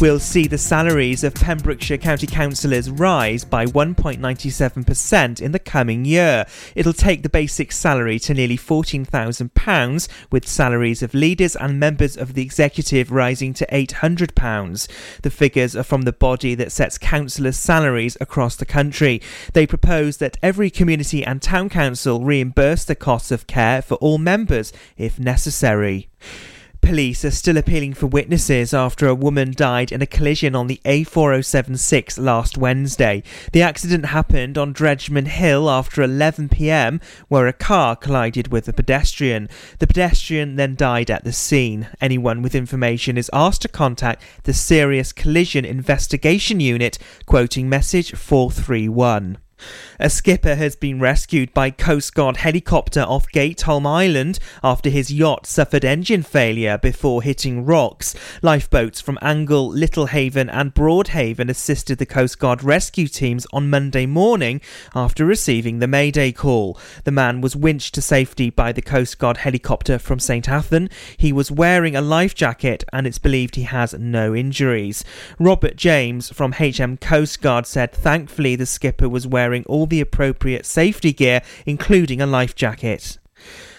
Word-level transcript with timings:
will 0.00 0.18
see 0.18 0.46
the 0.46 0.58
salaries 0.58 1.24
of 1.24 1.34
Pembrokeshire 1.34 1.96
County 1.96 2.26
Councillors 2.26 2.90
rise 2.90 3.44
by 3.44 3.64
1.97% 3.64 5.40
in 5.40 5.52
the 5.52 5.58
coming 5.58 6.04
year. 6.04 6.44
It'll 6.74 6.92
take 6.92 7.22
the 7.22 7.28
basic 7.28 7.72
salary 7.72 8.18
to 8.20 8.34
nearly 8.34 8.58
£14,000, 8.58 10.08
with 10.30 10.46
salaries 10.46 11.02
of 11.02 11.14
leaders 11.14 11.56
and 11.56 11.80
members 11.80 12.16
of 12.16 12.34
the 12.34 12.42
executive 12.42 13.10
rising 13.10 13.54
to 13.54 13.66
£800. 13.66 15.20
The 15.22 15.30
figures 15.30 15.74
are 15.74 15.82
from 15.82 16.02
the 16.02 16.12
body 16.12 16.54
that 16.54 16.72
sets 16.72 16.98
councillors' 16.98 17.56
salaries 17.56 18.16
across 18.20 18.56
the 18.56 18.66
country. 18.66 19.22
They 19.54 19.66
propose 19.66 20.18
that 20.18 20.36
every 20.42 20.70
community 20.70 21.24
and 21.24 21.40
town 21.40 21.68
council 21.68 22.20
reimburse 22.20 22.84
the 22.84 22.96
costs 22.96 23.30
of 23.30 23.46
care 23.46 23.80
for 23.82 23.94
all 23.94 24.18
members 24.18 24.72
if 24.96 25.18
necessary. 25.18 26.08
Police 26.86 27.24
are 27.24 27.32
still 27.32 27.56
appealing 27.56 27.94
for 27.94 28.06
witnesses 28.06 28.72
after 28.72 29.08
a 29.08 29.14
woman 29.14 29.50
died 29.50 29.90
in 29.90 30.02
a 30.02 30.06
collision 30.06 30.54
on 30.54 30.68
the 30.68 30.80
A4076 30.84 32.16
last 32.16 32.56
Wednesday. 32.56 33.24
The 33.52 33.62
accident 33.62 34.06
happened 34.06 34.56
on 34.56 34.72
Dredgman 34.72 35.26
Hill 35.26 35.68
after 35.68 36.00
11pm, 36.00 37.02
where 37.26 37.48
a 37.48 37.52
car 37.52 37.96
collided 37.96 38.52
with 38.52 38.68
a 38.68 38.72
pedestrian. 38.72 39.48
The 39.80 39.88
pedestrian 39.88 40.54
then 40.54 40.76
died 40.76 41.10
at 41.10 41.24
the 41.24 41.32
scene. 41.32 41.88
Anyone 42.00 42.40
with 42.40 42.54
information 42.54 43.18
is 43.18 43.30
asked 43.32 43.62
to 43.62 43.68
contact 43.68 44.22
the 44.44 44.54
Serious 44.54 45.12
Collision 45.12 45.64
Investigation 45.64 46.60
Unit, 46.60 46.98
quoting 47.26 47.68
message 47.68 48.12
431. 48.12 49.38
A 49.98 50.10
skipper 50.10 50.56
has 50.56 50.76
been 50.76 51.00
rescued 51.00 51.54
by 51.54 51.70
Coast 51.70 52.14
Guard 52.14 52.36
helicopter 52.36 53.00
off 53.00 53.26
Gatholm 53.32 53.86
Island 53.86 54.38
after 54.62 54.90
his 54.90 55.10
yacht 55.10 55.46
suffered 55.46 55.86
engine 55.86 56.22
failure 56.22 56.76
before 56.76 57.22
hitting 57.22 57.64
rocks. 57.64 58.14
Lifeboats 58.42 59.00
from 59.00 59.18
Angle, 59.22 59.72
Littlehaven, 59.72 60.50
and 60.52 60.74
Broadhaven 60.74 61.48
assisted 61.48 61.96
the 61.96 62.04
Coast 62.04 62.38
Guard 62.38 62.62
rescue 62.62 63.08
teams 63.08 63.46
on 63.54 63.70
Monday 63.70 64.04
morning 64.04 64.60
after 64.94 65.24
receiving 65.24 65.78
the 65.78 65.88
Mayday 65.88 66.30
call. 66.30 66.78
The 67.04 67.10
man 67.10 67.40
was 67.40 67.56
winched 67.56 67.94
to 67.94 68.02
safety 68.02 68.50
by 68.50 68.72
the 68.72 68.82
Coast 68.82 69.18
Guard 69.18 69.38
helicopter 69.38 69.98
from 69.98 70.18
St 70.18 70.44
Athan. 70.46 70.92
He 71.16 71.32
was 71.32 71.50
wearing 71.50 71.96
a 71.96 72.02
life 72.02 72.34
jacket 72.34 72.84
and 72.92 73.06
it's 73.06 73.18
believed 73.18 73.56
he 73.56 73.62
has 73.62 73.94
no 73.94 74.34
injuries. 74.34 75.04
Robert 75.38 75.76
James 75.76 76.30
from 76.30 76.52
HM 76.52 76.98
Coast 76.98 77.40
Guard 77.40 77.66
said 77.66 77.92
thankfully 77.92 78.56
the 78.56 78.66
skipper 78.66 79.08
was 79.08 79.26
wearing 79.26 79.45
all 79.66 79.86
the 79.86 80.00
appropriate 80.00 80.66
safety 80.66 81.12
gear, 81.12 81.42
including 81.64 82.20
a 82.20 82.26
life 82.26 82.54
jacket. 82.54 83.18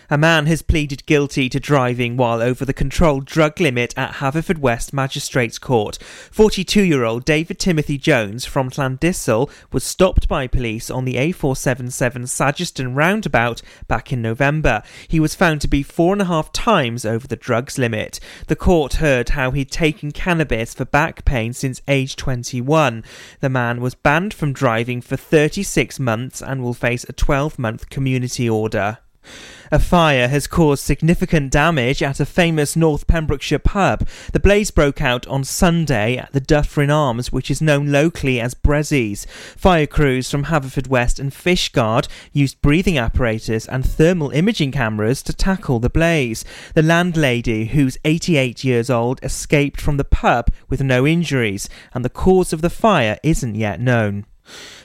A 0.09 0.17
man 0.17 0.45
has 0.45 0.61
pleaded 0.61 1.05
guilty 1.05 1.49
to 1.49 1.59
driving 1.59 2.15
while 2.15 2.41
over 2.41 2.63
the 2.63 2.73
controlled 2.73 3.25
drug 3.25 3.59
limit 3.59 3.93
at 3.97 4.13
Haverfordwest 4.15 4.93
Magistrates 4.93 5.59
Court. 5.59 5.97
42 6.31 6.81
year 6.81 7.03
old 7.03 7.25
David 7.25 7.59
Timothy 7.59 7.97
Jones 7.97 8.45
from 8.45 8.69
Llandyssil 8.69 9.49
was 9.73 9.83
stopped 9.83 10.29
by 10.29 10.47
police 10.47 10.89
on 10.89 11.03
the 11.03 11.15
A477 11.15 12.23
Sageston 12.23 12.95
roundabout 12.95 13.61
back 13.89 14.13
in 14.13 14.21
November. 14.21 14.81
He 15.09 15.19
was 15.19 15.35
found 15.35 15.59
to 15.59 15.67
be 15.67 15.83
four 15.83 16.13
and 16.13 16.21
a 16.21 16.25
half 16.25 16.53
times 16.53 17.05
over 17.05 17.27
the 17.27 17.35
drugs 17.35 17.77
limit. 17.77 18.21
The 18.47 18.55
court 18.55 18.93
heard 18.95 19.29
how 19.29 19.51
he'd 19.51 19.71
taken 19.71 20.13
cannabis 20.13 20.73
for 20.73 20.85
back 20.85 21.25
pain 21.25 21.51
since 21.51 21.81
age 21.85 22.15
21. 22.15 23.03
The 23.41 23.49
man 23.49 23.81
was 23.81 23.93
banned 23.93 24.33
from 24.33 24.53
driving 24.53 25.01
for 25.01 25.17
36 25.17 25.99
months 25.99 26.41
and 26.41 26.63
will 26.63 26.73
face 26.73 27.05
a 27.09 27.13
12 27.13 27.59
month 27.59 27.89
community 27.89 28.49
order. 28.49 28.99
A 29.69 29.79
fire 29.79 30.29
has 30.29 30.47
caused 30.47 30.83
significant 30.83 31.51
damage 31.51 32.01
at 32.01 32.21
a 32.21 32.25
famous 32.25 32.77
North 32.77 33.05
Pembrokeshire 33.05 33.59
pub. 33.59 34.07
The 34.31 34.39
blaze 34.39 34.71
broke 34.71 35.01
out 35.01 35.27
on 35.27 35.43
Sunday 35.43 36.15
at 36.15 36.31
the 36.31 36.39
Dyffryn 36.39 36.89
Arms, 36.93 37.33
which 37.33 37.51
is 37.51 37.61
known 37.61 37.91
locally 37.91 38.39
as 38.39 38.53
Bessie's. 38.53 39.25
Fire 39.57 39.85
crews 39.85 40.31
from 40.31 40.45
Haverfordwest 40.45 41.19
and 41.19 41.33
Fishguard 41.33 42.07
used 42.31 42.61
breathing 42.61 42.97
apparatus 42.97 43.67
and 43.67 43.85
thermal 43.85 44.29
imaging 44.31 44.71
cameras 44.71 45.21
to 45.23 45.33
tackle 45.33 45.79
the 45.79 45.89
blaze. 45.89 46.45
The 46.73 46.81
landlady, 46.81 47.65
who's 47.65 47.97
88 48.05 48.63
years 48.63 48.89
old, 48.89 49.19
escaped 49.21 49.81
from 49.81 49.97
the 49.97 50.05
pub 50.05 50.49
with 50.69 50.81
no 50.81 51.05
injuries, 51.05 51.67
and 51.93 52.05
the 52.05 52.09
cause 52.09 52.53
of 52.53 52.61
the 52.61 52.69
fire 52.69 53.17
isn't 53.21 53.55
yet 53.55 53.81
known. 53.81 54.25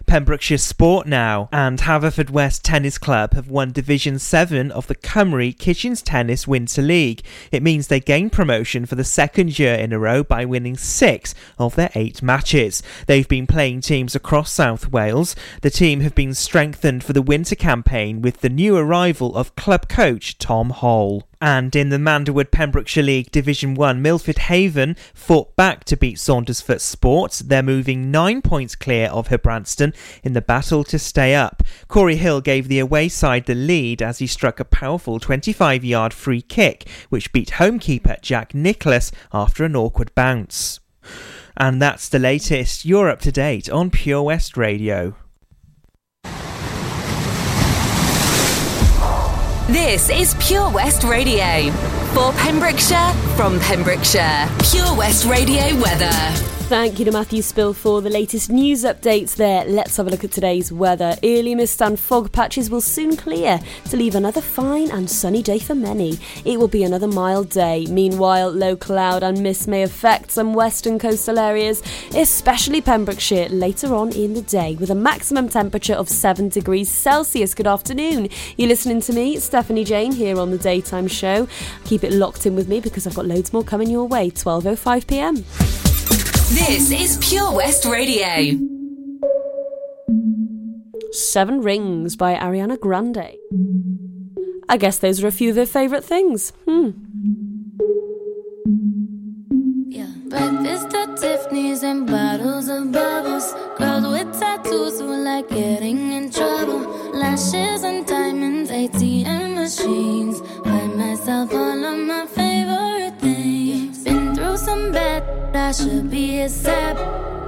Pembrokeshire 0.06 0.58
Sport 0.58 1.06
now 1.06 1.48
and 1.52 1.80
Haverfordwest 1.80 2.60
Tennis 2.62 2.98
Club 2.98 3.34
have 3.34 3.48
won 3.48 3.72
Division 3.72 4.18
7 4.18 4.70
of 4.70 4.86
the 4.86 4.94
Cymru 4.94 5.56
Kitchens 5.58 6.02
Tennis 6.02 6.46
Winter 6.46 6.82
League. 6.82 7.22
It 7.50 7.62
means 7.62 7.86
they 7.86 8.00
gain 8.00 8.30
promotion 8.30 8.86
for 8.86 8.94
the 8.94 9.04
second 9.04 9.58
year 9.58 9.74
in 9.74 9.92
a 9.92 9.98
row 9.98 10.22
by 10.22 10.44
winning 10.44 10.76
six 10.76 11.34
of 11.58 11.74
their 11.74 11.90
eight 11.94 12.22
matches. 12.22 12.82
They've 13.06 13.28
been 13.28 13.46
playing 13.46 13.80
teams 13.82 14.14
across 14.14 14.50
South 14.50 14.90
Wales. 14.90 15.36
The 15.62 15.70
team 15.70 16.00
have 16.00 16.14
been 16.14 16.34
strengthened 16.34 17.04
for 17.04 17.12
the 17.12 17.22
winter 17.22 17.54
campaign 17.54 18.22
with 18.22 18.40
the 18.40 18.48
new 18.48 18.76
arrival 18.76 19.36
of 19.36 19.56
club 19.56 19.88
coach 19.88 20.38
Tom 20.38 20.70
Hole. 20.70 21.24
And 21.42 21.74
in 21.74 21.88
the 21.88 21.98
Manderwood 21.98 22.52
Pembrokeshire 22.52 23.02
League 23.02 23.32
Division 23.32 23.74
1, 23.74 24.00
Milford 24.00 24.38
Haven 24.38 24.94
fought 25.12 25.56
back 25.56 25.82
to 25.86 25.96
beat 25.96 26.18
Saundersfoot 26.18 26.80
Sports. 26.80 27.40
They're 27.40 27.64
moving 27.64 28.12
nine 28.12 28.42
points 28.42 28.76
clear 28.76 29.08
of 29.08 29.26
In 30.22 30.32
the 30.32 30.40
battle 30.40 30.84
to 30.84 30.98
stay 30.98 31.34
up. 31.34 31.62
Corey 31.88 32.16
Hill 32.16 32.40
gave 32.40 32.68
the 32.68 32.78
away 32.78 33.08
side 33.08 33.46
the 33.46 33.54
lead 33.54 34.02
as 34.02 34.18
he 34.18 34.26
struck 34.26 34.60
a 34.60 34.64
powerful 34.64 35.20
25 35.20 35.84
yard 35.84 36.12
free 36.12 36.42
kick, 36.42 36.88
which 37.08 37.32
beat 37.32 37.52
homekeeper 37.52 38.20
Jack 38.22 38.54
Nicholas 38.54 39.12
after 39.32 39.64
an 39.64 39.76
awkward 39.76 40.14
bounce. 40.14 40.80
And 41.56 41.80
that's 41.80 42.08
the 42.08 42.18
latest. 42.18 42.84
You're 42.84 43.08
up 43.08 43.20
to 43.20 43.32
date 43.32 43.68
on 43.68 43.90
Pure 43.90 44.22
West 44.22 44.56
Radio. 44.56 45.14
This 49.68 50.10
is 50.10 50.34
Pure 50.38 50.70
West 50.70 51.02
Radio. 51.04 51.70
For 52.12 52.32
Pembrokeshire, 52.32 53.12
from 53.36 53.58
Pembrokeshire. 53.60 54.48
Pure 54.70 54.96
West 54.96 55.24
Radio 55.24 55.74
weather. 55.80 56.61
Thank 56.72 56.98
you 56.98 57.04
to 57.04 57.12
Matthew 57.12 57.42
Spill 57.42 57.74
for 57.74 58.00
the 58.00 58.08
latest 58.08 58.48
news 58.48 58.82
updates 58.82 59.36
there. 59.36 59.62
Let's 59.66 59.98
have 59.98 60.06
a 60.06 60.10
look 60.10 60.24
at 60.24 60.32
today's 60.32 60.72
weather. 60.72 61.18
Early 61.22 61.54
mist 61.54 61.82
and 61.82 62.00
fog 62.00 62.32
patches 62.32 62.70
will 62.70 62.80
soon 62.80 63.14
clear 63.14 63.60
to 63.90 63.96
leave 63.98 64.14
another 64.14 64.40
fine 64.40 64.90
and 64.90 65.10
sunny 65.10 65.42
day 65.42 65.58
for 65.58 65.74
many. 65.74 66.18
It 66.46 66.58
will 66.58 66.68
be 66.68 66.82
another 66.82 67.06
mild 67.06 67.50
day. 67.50 67.84
Meanwhile, 67.90 68.52
low 68.52 68.74
cloud 68.74 69.22
and 69.22 69.42
mist 69.42 69.68
may 69.68 69.82
affect 69.82 70.30
some 70.30 70.54
western 70.54 70.98
coastal 70.98 71.38
areas, 71.38 71.82
especially 72.14 72.80
Pembrokeshire, 72.80 73.50
later 73.50 73.94
on 73.94 74.10
in 74.12 74.32
the 74.32 74.40
day, 74.40 74.74
with 74.76 74.88
a 74.88 74.94
maximum 74.94 75.50
temperature 75.50 75.92
of 75.92 76.08
7 76.08 76.48
degrees 76.48 76.90
Celsius. 76.90 77.52
Good 77.52 77.66
afternoon. 77.66 78.30
You're 78.56 78.68
listening 78.68 79.02
to 79.02 79.12
me, 79.12 79.38
Stephanie 79.40 79.84
Jane, 79.84 80.12
here 80.12 80.40
on 80.40 80.50
the 80.50 80.56
daytime 80.56 81.08
show. 81.08 81.46
Keep 81.84 82.02
it 82.02 82.14
locked 82.14 82.46
in 82.46 82.56
with 82.56 82.66
me 82.66 82.80
because 82.80 83.06
I've 83.06 83.14
got 83.14 83.26
loads 83.26 83.52
more 83.52 83.62
coming 83.62 83.90
your 83.90 84.06
way. 84.06 84.30
12:05 84.30 85.06
p.m. 85.06 85.44
This 86.52 86.90
is 86.90 87.16
Pure 87.16 87.52
West 87.52 87.86
Radio. 87.86 88.58
Seven 91.10 91.62
Rings 91.62 92.14
by 92.14 92.34
Ariana 92.34 92.78
Grande. 92.78 93.38
I 94.68 94.76
guess 94.76 94.98
those 94.98 95.24
are 95.24 95.28
a 95.28 95.32
few 95.32 95.48
of 95.48 95.56
her 95.56 95.64
favourite 95.64 96.04
things. 96.04 96.52
Hmm. 96.68 96.90
Yeah. 99.88 100.12
Breakfast 100.28 100.94
at 100.94 101.16
Tiffany's 101.16 101.82
and 101.82 102.06
bottles 102.06 102.68
of 102.68 102.92
bubbles. 102.92 103.54
Girls 103.78 104.06
with 104.06 104.38
tattoos 104.38 105.00
who 105.00 105.06
like 105.24 105.48
getting 105.48 106.12
in 106.12 106.30
trouble. 106.30 106.80
Lashes 107.14 107.82
and 107.82 108.06
diamonds, 108.06 108.70
ATM 108.70 109.54
machines. 109.54 110.42
Buy 110.62 110.86
myself 110.88 111.54
all 111.54 111.82
of 111.82 111.98
my 111.98 112.26
I 115.54 115.72
should 115.72 116.10
be 116.10 116.40
a 116.40 116.48
sap. 116.48 116.96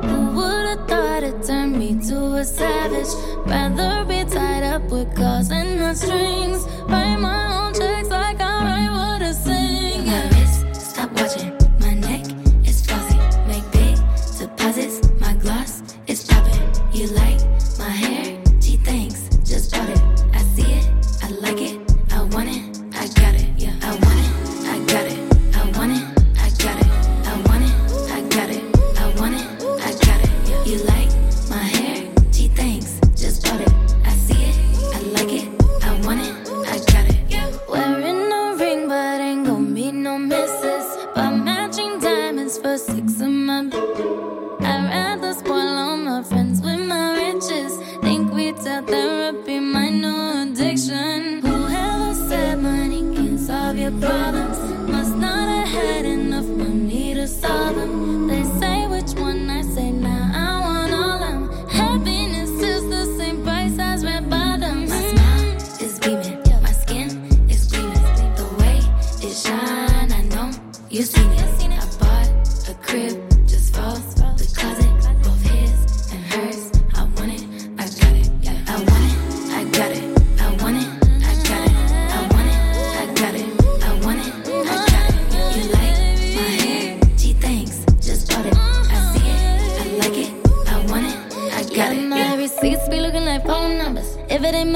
Who 0.04 0.32
would've 0.36 0.86
thought 0.88 1.22
it 1.22 1.42
turned 1.42 1.78
me 1.78 1.98
to 2.08 2.34
a 2.34 2.44
savage? 2.44 3.08
Rather 3.46 4.04
be 4.04 4.24
tied 4.30 4.62
up 4.62 4.82
with 4.90 5.14
calls 5.16 5.50
and 5.50 5.78
not 5.78 5.96
strings. 5.96 6.64
Write 6.88 7.16
my 7.16 7.66
own 7.66 7.74
checks 7.74 8.08
like 8.08 8.40
I 8.40 8.64
write 8.64 8.90
what 8.90 9.22
I 9.22 9.32
sing. 9.32 10.04
Wrist, 10.04 10.90
stop 10.90 11.12
watching. 11.12 11.53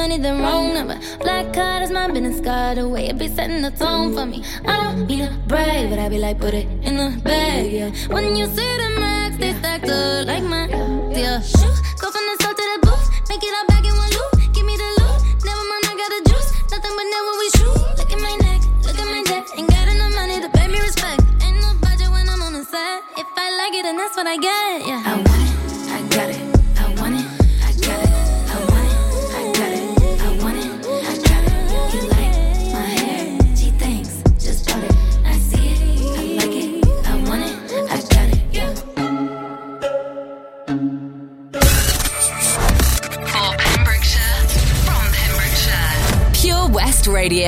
Need 0.09 0.23
the 0.23 0.33
wrong 0.33 0.73
number. 0.73 0.99
Black 1.21 1.53
card 1.53 1.83
is 1.83 1.91
my 1.91 2.09
business 2.11 2.41
card 2.41 2.79
away. 2.79 3.09
It 3.09 3.19
be 3.19 3.29
setting 3.29 3.61
the 3.61 3.71
tone 3.71 4.15
for 4.15 4.25
me. 4.25 4.43
I 4.65 4.83
don't 4.83 5.07
mean 5.07 5.19
to 5.19 5.37
brag, 5.47 5.91
but 5.91 5.99
I 5.99 6.09
be 6.09 6.17
like, 6.17 6.41
put 6.41 6.55
it 6.55 6.67
in 6.83 6.97
the 6.97 7.21
bag, 7.21 7.71
yeah. 7.71 7.91
When 8.09 8.35
you 8.35 8.47
see 8.47 8.73
the 8.83 8.97
max, 8.99 9.37
they 9.37 9.53
stack 9.53 9.83
up 9.85 10.27
like 10.27 10.43
my, 10.43 10.65
yeah. 11.13 11.43
Shoot, 11.43 11.77
go 12.01 12.09
from 12.11 12.25
the 12.25 12.37
south 12.41 12.57
to 12.57 12.65
the 12.73 12.79
booth, 12.89 13.07
make 13.29 13.43
it 13.45 13.53
all 13.53 13.67
back 13.69 13.85
in 13.85 13.93
one 13.93 14.09
loop. 14.09 14.33
Give 14.55 14.65
me 14.65 14.77
the 14.81 14.91
loot, 14.97 15.21
never 15.45 15.65
mind, 15.69 15.85
I 15.85 15.95
got 16.01 16.11
the 16.17 16.21
juice. 16.31 16.51
Nothing 16.73 16.95
but 16.97 17.07
never 17.13 17.33
we 17.41 17.47
shoot. 17.61 17.77
Look 18.01 18.11
at 18.11 18.21
my 18.29 18.35
neck, 18.49 18.61
look 18.89 18.99
at 18.99 19.09
my 19.13 19.21
neck. 19.29 19.45
Ain't 19.61 19.69
got 19.69 19.89
enough 19.93 20.15
money 20.17 20.41
to 20.41 20.49
pay 20.57 20.69
me 20.73 20.81
respect. 20.81 21.21
Ain't 21.45 21.61
no 21.61 21.77
budget 21.85 22.09
when 22.09 22.25
I'm 22.33 22.41
on 22.41 22.55
the 22.55 22.65
set. 22.65 23.05
If 23.21 23.29
I 23.37 23.47
like 23.61 23.75
it, 23.77 23.83
then 23.85 23.99
that's 24.01 24.17
what 24.17 24.27
I 24.27 24.39
get. 24.41 24.68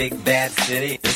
big 0.00 0.24
bad 0.24 0.50
city. 0.52 1.09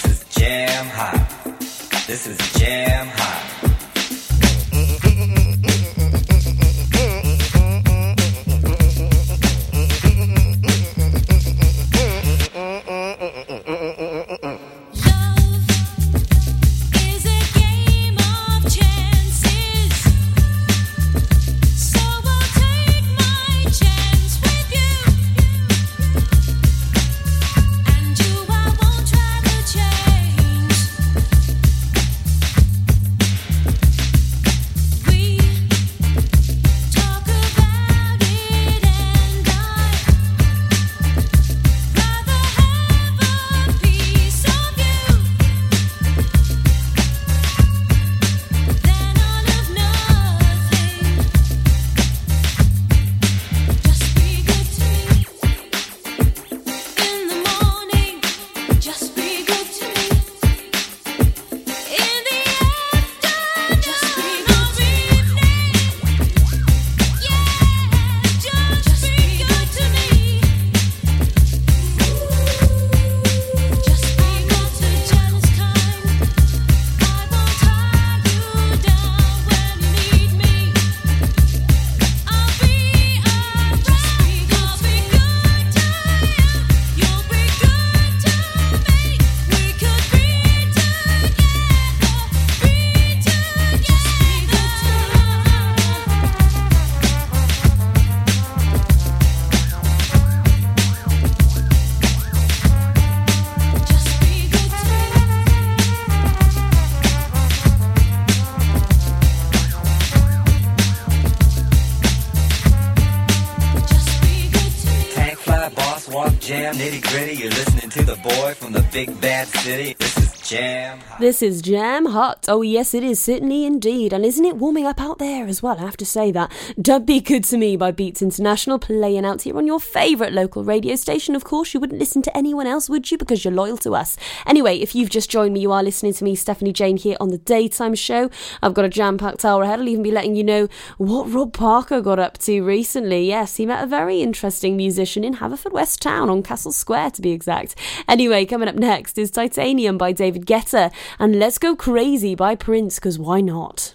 To 117.95 118.03
the 118.03 118.17
boy 118.17 118.53
from 118.55 118.73
the 118.73 118.83
big 118.93 119.21
bad 119.21 119.47
city. 119.47 120.04
Jam. 120.45 121.01
This 121.19 121.41
is 121.43 121.63
Jam 121.63 122.05
Hot. 122.07 122.45
Oh, 122.49 122.61
yes, 122.61 122.93
it 122.93 123.03
is, 123.03 123.19
certainly 123.19 123.65
indeed. 123.65 124.13
And 124.13 124.27
isn't 124.27 124.45
it 124.45 124.57
warming 124.57 124.85
up 124.85 125.01
out 125.01 125.19
there 125.19 125.47
as 125.47 125.63
well? 125.63 125.79
I 125.79 125.83
have 125.83 125.97
to 125.97 126.05
say 126.05 126.31
that. 126.33 126.53
Dub 126.81 127.07
Be 127.07 127.21
Good 127.21 127.45
to 127.45 127.57
Me 127.57 127.77
by 127.77 127.93
Beats 127.93 128.21
International 128.21 128.79
playing 128.79 129.25
out 129.25 129.43
here 129.43 129.57
on 129.57 129.67
your 129.67 129.81
favourite 129.81 130.35
local 130.35 130.63
radio 130.63 130.97
station. 130.97 131.35
Of 131.35 131.45
course, 131.45 131.73
you 131.73 131.81
wouldn't 131.81 131.99
listen 131.99 132.21
to 132.23 132.37
anyone 132.37 132.67
else, 132.67 132.91
would 132.91 133.11
you? 133.11 133.17
Because 133.17 133.43
you're 133.43 133.55
loyal 133.55 133.79
to 133.79 133.95
us. 133.95 134.19
Anyway, 134.47 134.77
if 134.77 134.95
you've 134.95 135.09
just 135.09 135.31
joined 135.31 135.55
me, 135.55 135.61
you 135.61 135.73
are 135.73 135.83
listening 135.83 136.13
to 136.13 136.25
me, 136.25 136.35
Stephanie 136.35 136.75
Jane, 136.75 136.99
here 136.99 137.17
on 137.21 137.31
the 137.31 137.39
daytime 137.39 137.95
show. 137.95 138.29
I've 138.61 138.75
got 138.75 138.85
a 138.85 138.91
jam 138.91 139.17
packed 139.17 139.47
hour 139.47 139.63
ahead. 139.63 139.81
I'll 139.81 139.89
even 139.89 140.03
be 140.03 140.11
letting 140.11 140.37
you 140.37 140.45
know 140.45 140.69
what 140.99 141.33
Rob 141.33 141.55
Parker 141.55 142.03
got 142.03 142.19
up 142.19 142.37
to 142.39 142.63
recently. 142.63 143.29
Yes, 143.29 143.57
he 143.57 143.65
met 143.65 143.83
a 143.83 143.87
very 143.87 144.21
interesting 144.21 144.77
musician 144.77 145.25
in 145.25 145.37
Haverfordwest 145.37 146.01
Town 146.01 146.29
on 146.29 146.43
Castle 146.43 146.73
Square, 146.73 147.13
to 147.13 147.23
be 147.23 147.31
exact. 147.31 147.77
Anyway, 148.07 148.45
coming 148.45 148.69
up 148.69 148.75
next 148.75 149.17
is 149.17 149.31
Titanium 149.31 149.97
by 149.97 150.13
David 150.13 150.34
David 150.35 150.47
Guetta, 150.47 150.91
and 151.21 151.39
Let's 151.39 151.59
Go 151.59 151.77
Crazy 151.77 152.35
by 152.35 152.57
Prince, 152.57 152.97
because 152.97 153.21
why 153.21 153.41
not? 153.41 153.95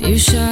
You 0.00 0.18
shot 0.18 0.51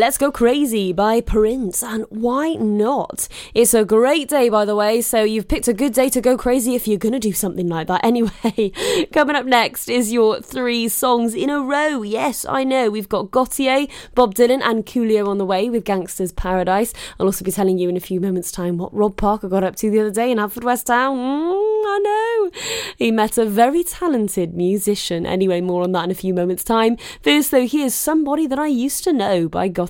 Let's 0.00 0.16
Go 0.16 0.32
Crazy 0.32 0.94
by 0.94 1.20
Prince, 1.20 1.82
and 1.82 2.06
why 2.08 2.54
not? 2.54 3.28
It's 3.52 3.74
a 3.74 3.84
great 3.84 4.30
day, 4.30 4.48
by 4.48 4.64
the 4.64 4.74
way, 4.74 5.02
so 5.02 5.22
you've 5.24 5.46
picked 5.46 5.68
a 5.68 5.74
good 5.74 5.92
day 5.92 6.08
to 6.08 6.22
go 6.22 6.38
crazy 6.38 6.74
if 6.74 6.88
you're 6.88 6.96
gonna 6.96 7.20
do 7.20 7.34
something 7.34 7.68
like 7.68 7.86
that. 7.88 8.00
Anyway, 8.10 8.72
coming 9.12 9.36
up 9.36 9.44
next 9.44 9.90
is 9.90 10.10
your 10.10 10.40
three 10.40 10.88
songs 10.88 11.34
in 11.34 11.50
a 11.50 11.60
row. 11.60 12.00
Yes, 12.00 12.46
I 12.46 12.64
know, 12.64 12.88
we've 12.88 13.10
got 13.10 13.26
Gotye, 13.26 13.90
Bob 14.14 14.34
Dylan, 14.34 14.62
and 14.62 14.86
Coolio 14.86 15.28
on 15.28 15.36
the 15.36 15.44
way 15.44 15.68
with 15.68 15.84
Gangsta's 15.84 16.32
Paradise. 16.32 16.94
I'll 17.18 17.26
also 17.26 17.44
be 17.44 17.52
telling 17.52 17.76
you 17.76 17.90
in 17.90 17.96
a 17.98 18.00
few 18.00 18.20
moments' 18.20 18.50
time 18.50 18.78
what 18.78 18.94
Rob 18.94 19.18
Parker 19.18 19.50
got 19.50 19.64
up 19.64 19.76
to 19.76 19.90
the 19.90 20.00
other 20.00 20.10
day 20.10 20.30
in 20.30 20.38
Haverfordwest 20.38 20.86
Town. 20.86 21.18
Mm, 21.18 21.82
I 21.84 21.98
know. 22.02 22.50
He 22.96 23.12
met 23.12 23.36
a 23.36 23.44
very 23.44 23.84
talented 23.84 24.54
musician. 24.54 25.26
Anyway, 25.26 25.60
more 25.60 25.82
on 25.82 25.92
that 25.92 26.04
in 26.04 26.10
a 26.10 26.14
few 26.14 26.32
moments' 26.32 26.64
time. 26.64 26.96
First, 27.22 27.50
though, 27.50 27.66
here's 27.66 27.94
somebody 27.94 28.46
that 28.46 28.58
I 28.58 28.66
used 28.66 29.04
to 29.04 29.12
know 29.12 29.46
by 29.46 29.68
Gotye. 29.68 29.89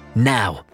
now. 0.15 0.65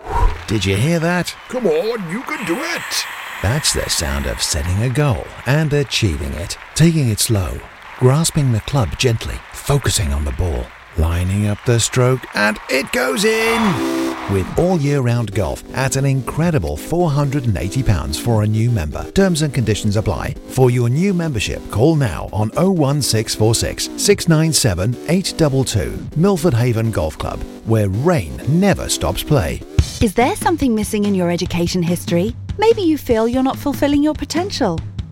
Did 0.47 0.65
you 0.65 0.75
hear 0.75 0.99
that? 0.99 1.35
Come 1.49 1.67
on, 1.67 2.11
you 2.11 2.21
can 2.21 2.45
do 2.45 2.55
it. 2.55 3.05
That's 3.41 3.73
the 3.73 3.87
sound 3.89 4.25
of 4.25 4.41
setting 4.41 4.81
a 4.81 4.89
goal 4.89 5.25
and 5.45 5.71
achieving 5.73 6.33
it. 6.33 6.57
Taking 6.73 7.09
it 7.09 7.19
slow, 7.19 7.59
grasping 7.99 8.51
the 8.51 8.61
club 8.61 8.97
gently, 8.97 9.35
focusing 9.51 10.13
on 10.13 10.25
the 10.25 10.31
ball, 10.31 10.65
lining 10.97 11.47
up 11.47 11.59
the 11.65 11.79
stroke, 11.79 12.21
and 12.35 12.57
it 12.69 12.91
goes 12.91 13.25
in! 13.25 14.06
With 14.29 14.59
all 14.59 14.77
year 14.77 14.99
round 14.99 15.33
golf 15.33 15.63
at 15.73 15.95
an 15.95 16.03
incredible 16.03 16.75
£480 16.75 18.19
for 18.19 18.43
a 18.43 18.47
new 18.47 18.69
member. 18.69 19.09
Terms 19.11 19.41
and 19.41 19.53
conditions 19.53 19.95
apply. 19.95 20.33
For 20.49 20.69
your 20.69 20.89
new 20.89 21.13
membership, 21.13 21.61
call 21.71 21.95
now 21.95 22.27
on 22.33 22.49
01646 22.49 23.85
697 23.95 24.95
822. 25.07 26.19
Milford 26.19 26.53
Haven 26.53 26.91
Golf 26.91 27.17
Club, 27.17 27.39
where 27.65 27.87
rain 27.87 28.35
never 28.49 28.89
stops 28.89 29.23
play. 29.23 29.61
Is 30.01 30.13
there 30.13 30.35
something 30.35 30.75
missing 30.75 31.05
in 31.05 31.15
your 31.15 31.31
education 31.31 31.81
history? 31.81 32.35
Maybe 32.57 32.81
you 32.81 32.97
feel 32.97 33.29
you're 33.29 33.43
not 33.43 33.57
fulfilling 33.57 34.03
your 34.03 34.13
potential. 34.13 34.77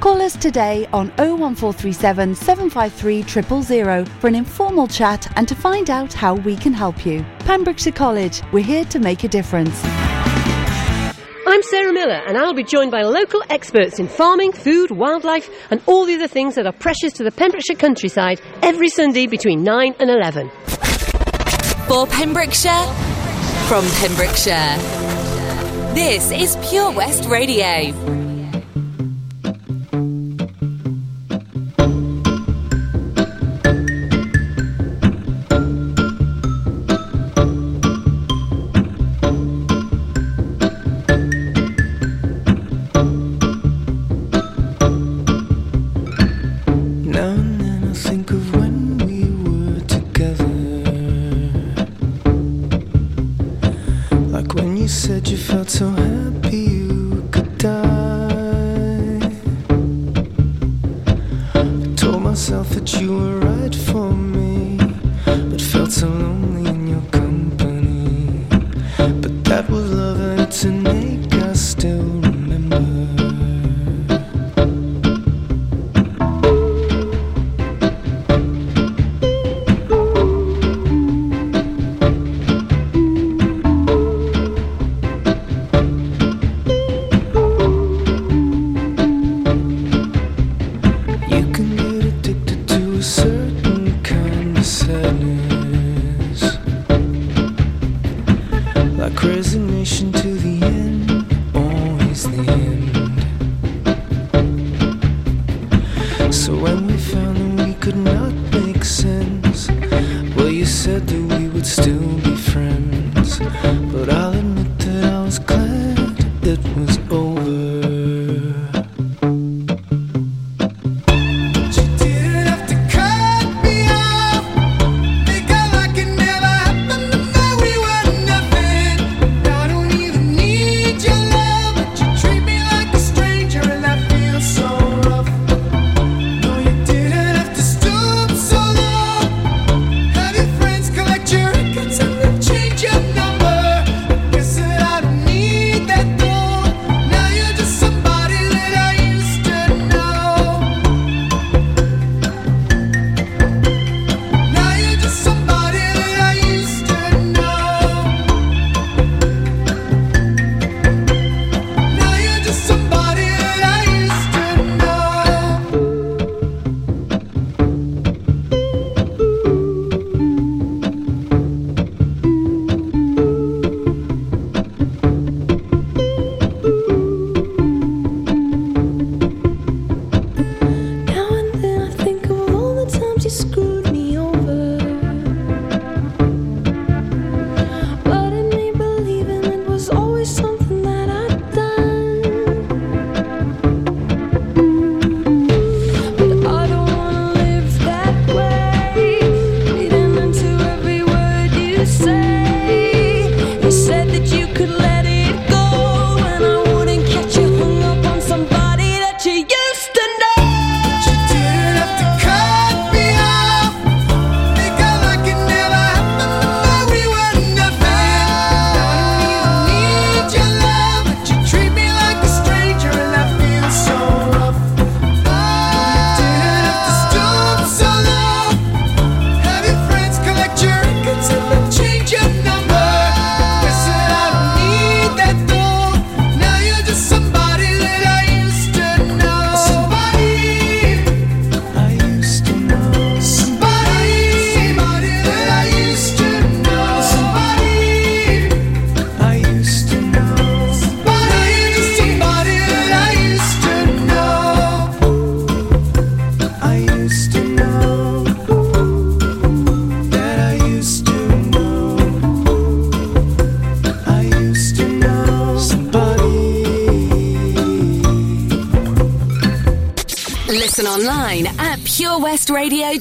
Call 0.00 0.20
us 0.20 0.36
today 0.36 0.86
on 0.92 1.08
01437 1.16 2.34
753 2.34 3.22
000 3.62 4.04
for 4.20 4.28
an 4.28 4.34
informal 4.34 4.86
chat 4.86 5.26
and 5.36 5.48
to 5.48 5.54
find 5.54 5.88
out 5.88 6.12
how 6.12 6.34
we 6.34 6.54
can 6.54 6.74
help 6.74 7.06
you. 7.06 7.24
Pembrokeshire 7.40 7.92
College, 7.92 8.42
we're 8.52 8.62
here 8.62 8.84
to 8.86 8.98
make 8.98 9.24
a 9.24 9.28
difference. 9.28 9.82
I'm 11.48 11.62
Sarah 11.62 11.92
Miller, 11.92 12.20
and 12.26 12.36
I'll 12.36 12.52
be 12.52 12.64
joined 12.64 12.90
by 12.90 13.02
local 13.02 13.42
experts 13.48 13.98
in 13.98 14.08
farming, 14.08 14.52
food, 14.52 14.90
wildlife, 14.90 15.48
and 15.70 15.80
all 15.86 16.04
the 16.04 16.14
other 16.14 16.28
things 16.28 16.56
that 16.56 16.66
are 16.66 16.72
precious 16.72 17.14
to 17.14 17.24
the 17.24 17.30
Pembrokeshire 17.30 17.76
countryside 17.76 18.42
every 18.62 18.90
Sunday 18.90 19.26
between 19.26 19.62
9 19.62 19.94
and 19.98 20.10
11. 20.10 20.50
For 21.88 22.06
Pembrokeshire, 22.08 22.84
from 23.68 23.86
Pembrokeshire. 24.00 24.76
This 25.94 26.30
is 26.32 26.56
Pure 26.68 26.92
West 26.92 27.24
Radio. 27.30 28.25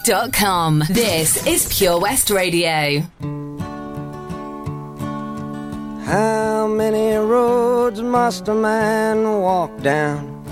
purewestradio.com. 0.06 0.84
This 0.90 1.46
is 1.48 1.68
Pure 1.78 2.00
West 2.00 2.30
Radio. 2.30 3.02
How 6.06 6.68
many 6.68 7.16
roads 7.16 8.02
must 8.02 8.48
a 8.48 8.54
man 8.54 9.24
walk 9.42 9.76
down 9.82 10.44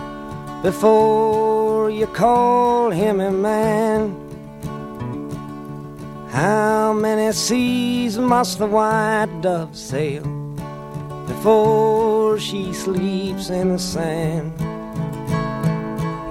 before 0.63 1.91
you 1.91 2.07
call 2.07 2.89
him 2.89 3.19
a 3.19 3.31
man? 3.31 4.19
How 6.31 6.93
many 6.93 7.31
seas 7.31 8.17
must 8.17 8.57
the 8.57 8.65
white 8.65 9.41
dove 9.41 9.77
sail 9.77 10.23
before 11.27 12.39
she 12.39 12.73
sleeps 12.73 13.51
in 13.51 13.73
the 13.73 13.79
sand? 13.79 14.72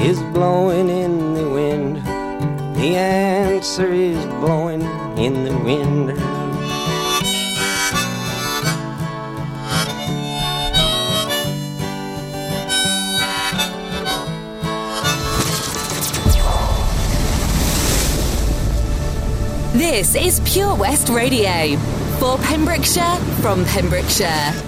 is 0.00 0.22
blowing 0.32 0.88
in 0.88 1.34
the 1.34 1.48
wind. 1.48 1.96
The 2.76 2.94
answer 2.94 3.92
is 3.92 4.24
blowing 4.26 4.82
in 5.18 5.44
the 5.44 5.58
wind. 5.58 6.16
This 19.74 20.14
is 20.14 20.40
Pure 20.44 20.76
West 20.76 21.08
Radio 21.08 21.76
for 22.20 22.38
Pembrokeshire 22.38 23.16
from 23.40 23.64
Pembrokeshire. 23.64 24.67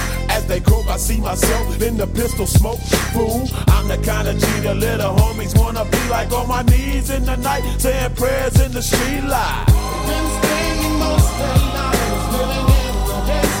As 0.41 0.47
they 0.47 0.59
croak, 0.59 0.87
I 0.87 0.97
see 0.97 1.19
myself 1.19 1.81
in 1.83 1.97
the 1.97 2.07
pistol 2.07 2.47
smoke. 2.47 2.79
Fool, 3.13 3.47
I'm 3.67 3.87
the 3.87 3.97
kind 4.03 4.27
of 4.27 4.39
G 4.39 4.45
little 4.73 5.13
homies 5.15 5.55
wanna 5.55 5.85
be 5.85 6.01
like 6.09 6.31
on 6.31 6.47
my 6.47 6.63
knees 6.63 7.11
in 7.11 7.25
the 7.25 7.35
night, 7.37 7.61
saying 7.77 8.15
prayers 8.15 8.59
in 8.59 8.71
the 8.71 8.81
street 8.81 9.21
light. 9.21 9.65
Been 10.07 10.27
spending 10.37 10.97
most 10.97 11.29
of 11.45 11.61
lives 11.77 12.25
living 12.33 12.67
in 12.81 12.93
the 13.05 13.17
gangster's 13.27 13.60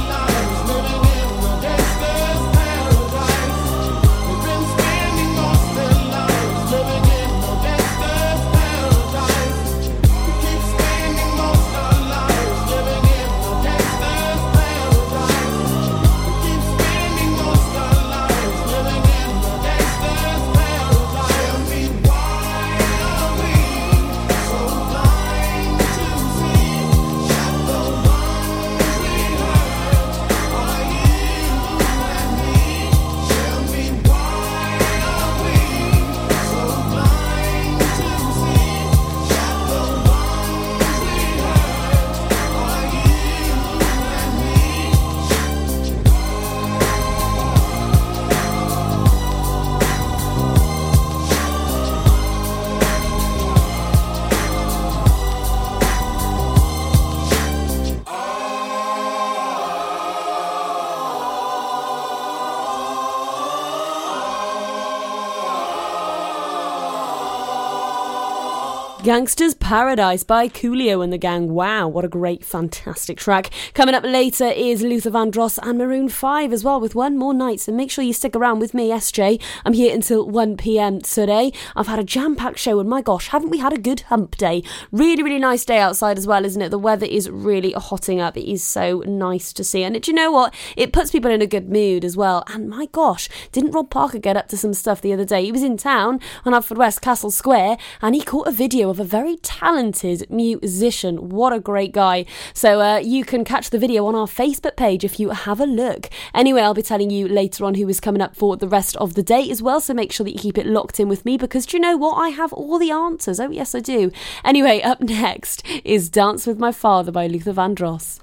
Gangsta's 69.11 69.53
Paradise 69.71 70.25
by 70.25 70.49
Coolio 70.49 71.01
and 71.01 71.13
the 71.13 71.17
Gang. 71.17 71.53
Wow, 71.53 71.87
what 71.87 72.03
a 72.03 72.09
great, 72.09 72.43
fantastic 72.43 73.17
track. 73.17 73.51
Coming 73.73 73.95
up 73.95 74.03
later 74.03 74.47
is 74.47 74.81
Luther 74.81 75.11
Vandross 75.11 75.57
and 75.63 75.77
Maroon 75.77 76.09
5 76.09 76.51
as 76.51 76.61
well 76.61 76.81
with 76.81 76.93
one 76.93 77.17
more 77.17 77.33
night. 77.33 77.61
So 77.61 77.71
make 77.71 77.89
sure 77.89 78.03
you 78.03 78.11
stick 78.11 78.35
around 78.35 78.59
with 78.59 78.73
me, 78.73 78.89
SJ. 78.89 79.41
I'm 79.63 79.71
here 79.71 79.95
until 79.95 80.27
1 80.27 80.57
pm 80.57 80.99
today. 80.99 81.53
I've 81.73 81.87
had 81.87 81.99
a 81.99 82.03
jam 82.03 82.35
packed 82.35 82.59
show 82.59 82.81
and 82.81 82.89
my 82.89 83.01
gosh, 83.01 83.29
haven't 83.29 83.49
we 83.49 83.59
had 83.59 83.71
a 83.71 83.77
good 83.77 84.01
hump 84.01 84.35
day? 84.35 84.61
Really, 84.91 85.23
really 85.23 85.39
nice 85.39 85.63
day 85.63 85.79
outside 85.79 86.17
as 86.17 86.27
well, 86.27 86.43
isn't 86.43 86.61
it? 86.61 86.67
The 86.67 86.77
weather 86.77 87.05
is 87.05 87.29
really 87.29 87.71
hotting 87.71 88.19
up. 88.19 88.35
It 88.35 88.51
is 88.51 88.61
so 88.61 89.05
nice 89.07 89.53
to 89.53 89.63
see. 89.63 89.83
And 89.83 90.01
do 90.01 90.11
you 90.11 90.15
know 90.15 90.33
what? 90.33 90.53
It 90.75 90.91
puts 90.91 91.11
people 91.11 91.31
in 91.31 91.41
a 91.41 91.47
good 91.47 91.69
mood 91.69 92.03
as 92.03 92.17
well. 92.17 92.43
And 92.47 92.69
my 92.69 92.87
gosh, 92.87 93.29
didn't 93.53 93.71
Rob 93.71 93.89
Parker 93.89 94.19
get 94.19 94.35
up 94.35 94.49
to 94.49 94.57
some 94.57 94.73
stuff 94.73 94.99
the 94.99 95.13
other 95.13 95.23
day? 95.23 95.45
He 95.45 95.51
was 95.53 95.63
in 95.63 95.77
town 95.77 96.19
on 96.43 96.51
Haverfordwest 96.51 96.99
Castle 96.99 97.31
Square 97.31 97.77
and 98.01 98.15
he 98.15 98.21
caught 98.21 98.49
a 98.49 98.51
video 98.51 98.89
of 98.89 98.99
a 98.99 99.05
very 99.05 99.37
talented 99.61 100.25
musician. 100.29 101.29
What 101.29 101.53
a 101.53 101.59
great 101.59 101.91
guy. 101.91 102.25
So 102.53 102.81
uh, 102.81 102.97
you 102.97 103.23
can 103.23 103.43
catch 103.43 103.69
the 103.69 103.77
video 103.77 104.07
on 104.07 104.15
our 104.15 104.25
Facebook 104.25 104.75
page 104.75 105.03
if 105.03 105.19
you 105.19 105.29
have 105.29 105.59
a 105.59 105.65
look. 105.65 106.09
Anyway, 106.33 106.61
I'll 106.61 106.73
be 106.73 106.81
telling 106.81 107.11
you 107.11 107.27
later 107.27 107.65
on 107.65 107.75
who 107.75 107.87
is 107.87 107.99
coming 107.99 108.21
up 108.21 108.35
for 108.35 108.57
the 108.57 108.67
rest 108.67 108.95
of 108.97 109.13
the 109.13 109.23
day 109.23 109.49
as 109.51 109.61
well. 109.61 109.79
So 109.79 109.93
make 109.93 110.11
sure 110.11 110.23
that 110.23 110.31
you 110.31 110.39
keep 110.39 110.57
it 110.57 110.65
locked 110.65 110.99
in 110.99 111.07
with 111.07 111.25
me 111.25 111.37
because 111.37 111.65
do 111.67 111.77
you 111.77 111.81
know 111.81 111.95
what? 111.95 112.15
I 112.15 112.29
have 112.29 112.51
all 112.53 112.79
the 112.79 112.91
answers. 112.91 113.39
Oh, 113.39 113.51
yes, 113.51 113.75
I 113.75 113.79
do. 113.79 114.11
Anyway, 114.43 114.81
up 114.81 114.99
next 115.23 115.63
is 115.85 116.09
Dance 116.09 116.47
with 116.47 116.59
My 116.59 116.71
Father 116.71 117.11
by 117.11 117.27
Luther 117.27 117.53
Vandross. 117.53 118.19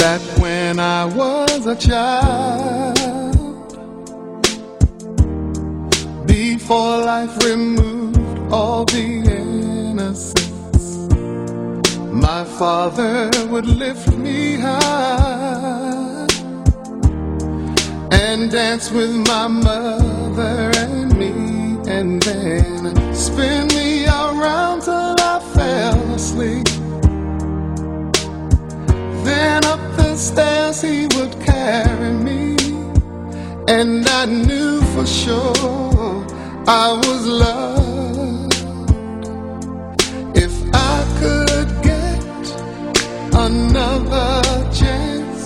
Back 0.00 0.22
when 0.38 0.80
I 0.80 1.04
was 1.04 1.66
a 1.66 1.76
child, 1.76 2.96
before 6.26 7.04
life 7.04 7.36
removed 7.44 8.18
all 8.50 8.86
the 8.86 9.22
innocence, 9.92 10.96
my 12.10 12.44
father 12.44 13.30
would 13.50 13.66
lift 13.66 14.16
me 14.16 14.56
high 14.56 16.26
and 18.10 18.50
dance 18.50 18.90
with 18.90 19.14
my 19.28 19.48
mother 19.48 20.72
and 20.76 21.14
me, 21.18 21.32
and 21.92 22.22
then 22.22 23.14
spin 23.14 23.68
me 23.68 24.06
around 24.06 24.80
till 24.80 25.14
I 25.20 25.40
fell 25.54 26.14
asleep. 26.14 26.79
Then 29.24 29.64
up 29.64 29.80
the 29.96 30.16
stairs 30.16 30.80
he 30.82 31.06
would 31.16 31.34
carry 31.44 32.12
me, 32.12 32.56
and 33.68 34.06
I 34.08 34.24
knew 34.26 34.80
for 34.92 35.06
sure 35.06 36.26
I 36.66 36.92
was 37.04 37.22
loved. 37.26 38.54
If 40.44 40.54
I 40.74 40.96
could 41.20 41.70
get 41.90 42.44
another 43.46 44.42
chance, 44.80 45.40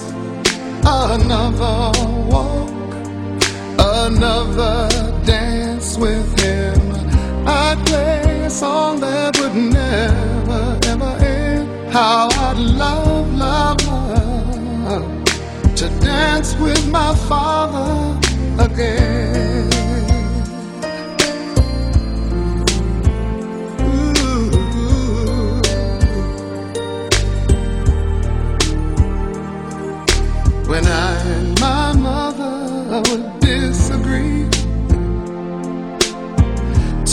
another 0.84 1.90
walk, 2.32 2.70
another 3.78 4.88
dance 5.24 5.96
with 5.96 6.28
him, 6.40 6.80
I'd 7.46 7.78
play 7.86 8.44
a 8.44 8.50
song 8.50 9.00
that 9.00 9.38
would 9.40 9.56
never 9.56 10.78
ever 10.92 11.12
end. 11.24 11.92
How 11.92 12.28
I'd 12.46 12.58
love, 12.58 13.13
dance 16.14 16.54
with 16.56 16.82
my 16.90 17.12
father 17.28 17.90
again. 18.66 19.70
When 30.70 30.84
I 30.86 31.10
and 31.36 31.60
my 31.60 31.92
mother 32.08 32.56
would 33.06 33.26
disagree, 33.40 34.48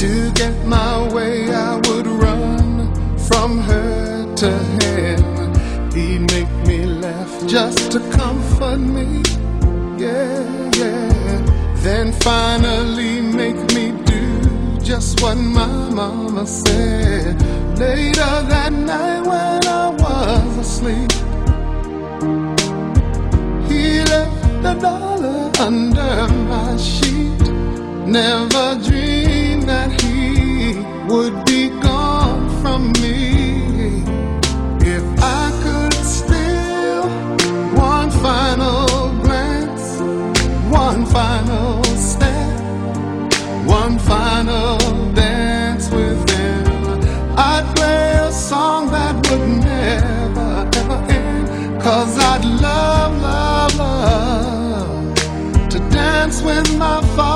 to 0.02 0.32
get 0.42 0.56
my 0.66 0.94
way, 1.16 1.34
I 1.70 1.76
would 1.86 2.08
run 2.26 2.68
from 3.28 3.60
her 3.70 4.36
to 4.42 4.52
him. 4.80 5.22
He'd 5.96 6.24
make 6.36 6.54
me 6.70 6.80
laugh 7.04 7.34
just 7.48 7.92
to 7.94 8.00
comfort 8.62 8.80
me. 8.80 9.24
Yeah, 9.98 10.72
yeah. 10.78 11.74
Then 11.78 12.12
finally 12.14 13.22
make 13.22 13.60
me 13.74 13.92
do 14.06 14.78
just 14.84 15.22
what 15.22 15.36
my 15.36 15.90
mama 15.90 16.46
said. 16.46 17.42
Later 17.78 18.34
that 18.54 18.72
night 18.72 19.22
when 19.22 19.68
I 19.68 19.90
was 20.02 20.58
asleep, 20.66 21.12
he 23.68 24.04
left 24.12 24.66
a 24.72 24.80
dollar 24.80 25.52
under 25.60 26.28
my 26.52 26.78
sheet. 26.78 27.42
Never 28.06 28.68
dreamed 28.86 29.64
that 29.70 29.90
he 30.02 30.76
would 31.12 31.46
be 31.46 31.70
gone 31.82 31.91
my 56.82 57.00
father 57.16 57.31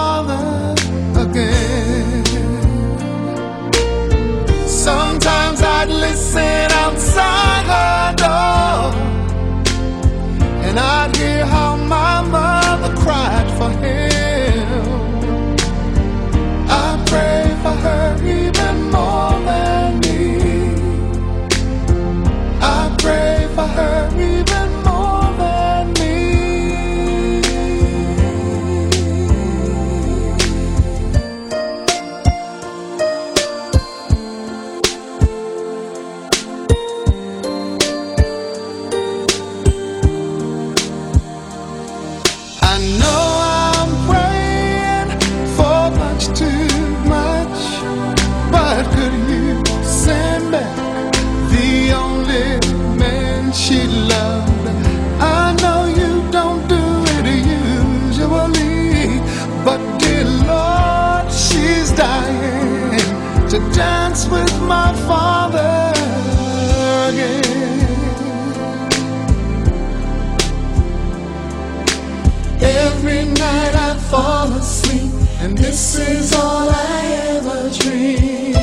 And 75.46 75.56
this 75.56 75.96
is 76.00 76.34
all 76.34 76.68
I 76.72 77.06
ever 77.38 77.70
dreamed. 77.70 78.56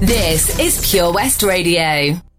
This 0.00 0.56
is 0.60 0.88
Pure 0.88 1.14
West 1.14 1.42
Radio. 1.42 2.29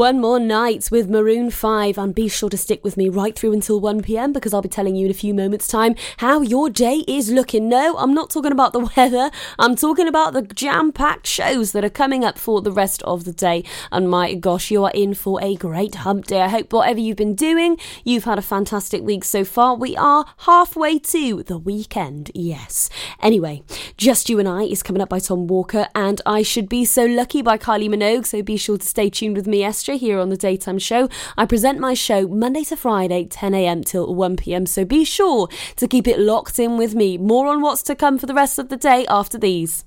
one 0.00 0.18
more 0.18 0.40
night 0.40 0.88
with 0.90 1.10
Maroon 1.10 1.50
5, 1.50 1.98
and 1.98 2.14
be 2.14 2.26
sure 2.26 2.48
to 2.48 2.56
stick 2.56 2.82
with 2.82 2.96
me 2.96 3.10
right 3.10 3.38
through 3.38 3.52
until 3.52 3.78
1 3.78 4.00
pm 4.00 4.32
because 4.32 4.54
I'll 4.54 4.62
be 4.62 4.68
telling 4.70 4.96
you 4.96 5.04
in 5.04 5.10
a 5.10 5.14
few 5.14 5.34
moments' 5.34 5.68
time 5.68 5.94
how 6.16 6.40
your 6.40 6.70
day 6.70 7.04
is 7.06 7.30
looking. 7.30 7.68
No, 7.68 7.98
I'm 7.98 8.14
not 8.14 8.30
talking 8.30 8.50
about 8.50 8.72
the 8.72 8.80
weather, 8.96 9.30
I'm 9.58 9.76
talking 9.76 10.08
about 10.08 10.32
the 10.32 10.40
jam 10.40 10.90
packed 10.90 11.26
shows 11.26 11.72
that 11.72 11.84
are 11.84 11.90
coming 11.90 12.24
up 12.24 12.38
for 12.38 12.62
the 12.62 12.72
rest 12.72 13.02
of 13.02 13.24
the 13.24 13.32
day. 13.34 13.62
And 13.92 14.08
my 14.08 14.32
gosh, 14.32 14.70
you 14.70 14.82
are 14.84 14.90
in 14.94 15.12
for 15.12 15.38
a 15.42 15.54
great 15.54 15.96
hump 15.96 16.24
day. 16.24 16.40
I 16.40 16.48
hope 16.48 16.72
whatever 16.72 16.98
you've 16.98 17.18
been 17.18 17.34
doing, 17.34 17.76
you've 18.02 18.24
had 18.24 18.38
a 18.38 18.42
fantastic 18.56 19.02
week 19.02 19.22
so 19.22 19.44
far. 19.44 19.74
We 19.74 19.98
are 19.98 20.24
halfway 20.38 20.98
to 20.98 21.42
the 21.42 21.58
weekend, 21.58 22.30
yes. 22.34 22.88
Anyway, 23.20 23.64
Just 23.98 24.30
You 24.30 24.38
and 24.38 24.48
I 24.48 24.62
is 24.62 24.82
coming 24.82 25.02
up 25.02 25.10
by 25.10 25.18
Tom 25.18 25.46
Walker, 25.46 25.88
and 25.94 26.22
I 26.24 26.40
Should 26.40 26.70
Be 26.70 26.86
So 26.86 27.04
Lucky 27.04 27.42
by 27.42 27.58
Kylie 27.58 27.90
Minogue, 27.90 28.24
so 28.24 28.40
be 28.40 28.56
sure 28.56 28.78
to 28.78 28.86
stay 28.86 29.10
tuned 29.10 29.36
with 29.36 29.46
me, 29.46 29.62
Esther. 29.62 29.89
Pembrokeshire 29.90 30.08
here 30.08 30.20
on 30.20 30.28
the 30.28 30.36
Daytime 30.36 30.78
Show. 30.78 31.08
I 31.36 31.46
present 31.46 31.78
my 31.78 31.94
show 31.94 32.28
Monday 32.28 32.64
to 32.64 32.76
Friday, 32.76 33.26
10am 33.26 33.84
till 33.84 34.14
1pm, 34.14 34.68
so 34.68 34.84
be 34.84 35.04
sure 35.04 35.48
to 35.76 35.88
keep 35.88 36.06
it 36.06 36.18
locked 36.18 36.58
in 36.58 36.76
with 36.76 36.94
me. 36.94 37.18
More 37.18 37.48
on 37.48 37.60
what's 37.60 37.82
to 37.84 37.94
come 37.94 38.18
for 38.18 38.26
the 38.26 38.34
rest 38.34 38.58
of 38.58 38.68
the 38.68 38.76
day 38.76 39.06
after 39.08 39.38
these. 39.38 39.84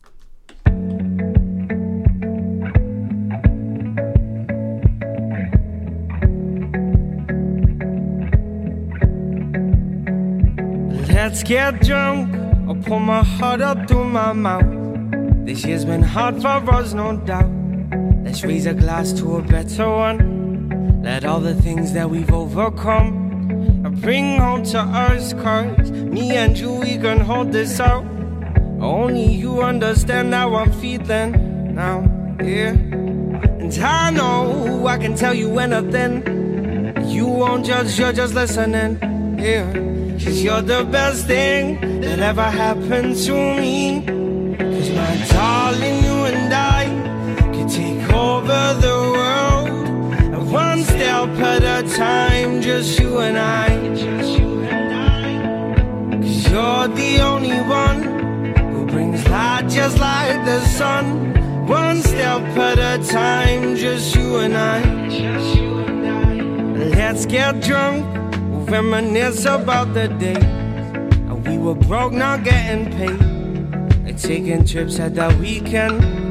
Let's 11.13 11.43
get 11.43 11.81
drunk. 11.81 12.35
I'll 12.67 12.75
pull 12.75 12.99
my 12.99 13.23
heart 13.23 13.61
up 13.61 13.87
through 13.87 14.09
my 14.09 14.33
mouth. 14.33 15.45
This 15.45 15.65
year's 15.65 15.85
been 15.85 16.01
hard 16.01 16.41
for 16.41 16.47
us, 16.47 16.93
no 16.93 17.17
doubt. 17.17 17.62
Let's 18.23 18.43
raise 18.43 18.65
a 18.65 18.73
glass 18.73 19.13
to 19.13 19.37
a 19.37 19.41
better 19.41 19.89
one. 19.89 21.01
Let 21.03 21.25
all 21.25 21.39
the 21.39 21.53
things 21.53 21.93
that 21.93 22.09
we've 22.09 22.31
overcome 22.31 23.23
bring 24.01 24.37
home 24.39 24.63
to 24.63 24.79
us. 24.79 25.33
Cause 25.33 25.91
me 25.91 26.31
and 26.31 26.57
you, 26.57 26.73
we 26.73 26.97
can 26.97 27.19
hold 27.19 27.51
this 27.51 27.79
out. 27.79 28.05
Only 28.79 29.33
you 29.33 29.61
understand 29.61 30.33
how 30.33 30.55
I'm 30.55 30.71
feeling 30.73 31.75
now, 31.75 32.01
yeah. 32.41 32.71
And 32.71 33.73
I 33.77 34.09
know 34.09 34.87
I 34.87 34.97
can 34.97 35.15
tell 35.15 35.33
you 35.33 35.57
anything. 35.59 36.23
You 37.07 37.27
won't 37.27 37.65
judge, 37.65 37.97
you're 37.99 38.13
just 38.13 38.33
listening, 38.33 38.97
yeah. 39.39 39.71
Cause 40.23 40.43
you're 40.43 40.61
the 40.61 40.83
best 40.85 41.27
thing 41.27 42.01
that 42.01 42.19
ever 42.19 42.43
happened 42.43 43.15
to 43.25 43.33
me. 43.33 44.03
Cause 44.57 44.89
my 44.91 45.25
darling, 45.29 46.02
the 48.85 48.97
world. 49.15 49.69
And 50.33 50.51
one 50.51 50.83
step 50.83 51.29
at 51.51 51.63
a 51.63 51.95
time, 51.95 52.61
just 52.61 52.99
you 52.99 53.19
and 53.19 53.37
I. 53.37 53.67
Cause 56.21 56.51
you're 56.51 56.87
the 57.01 57.21
only 57.21 57.61
one 57.61 57.99
who 58.71 58.85
brings 58.85 59.27
light 59.27 59.67
just 59.69 59.97
like 59.99 60.45
the 60.45 60.59
sun. 60.77 61.05
One 61.67 62.01
step 62.01 62.41
at 62.57 62.79
a 62.79 63.03
time, 63.05 63.75
just 63.75 64.15
you 64.15 64.37
and 64.37 64.55
I. 64.55 64.79
Let's 66.95 67.25
get 67.25 67.61
drunk 67.61 68.05
reminisce 68.69 69.45
about 69.45 69.93
the 69.93 70.07
day 70.07 70.63
we 71.45 71.57
were 71.57 71.75
broke, 71.75 72.13
not 72.13 72.43
getting 72.43 72.91
paid. 72.93 73.33
Taking 74.15 74.63
trips 74.63 74.99
at 74.99 75.15
the 75.15 75.35
weekend 75.41 76.22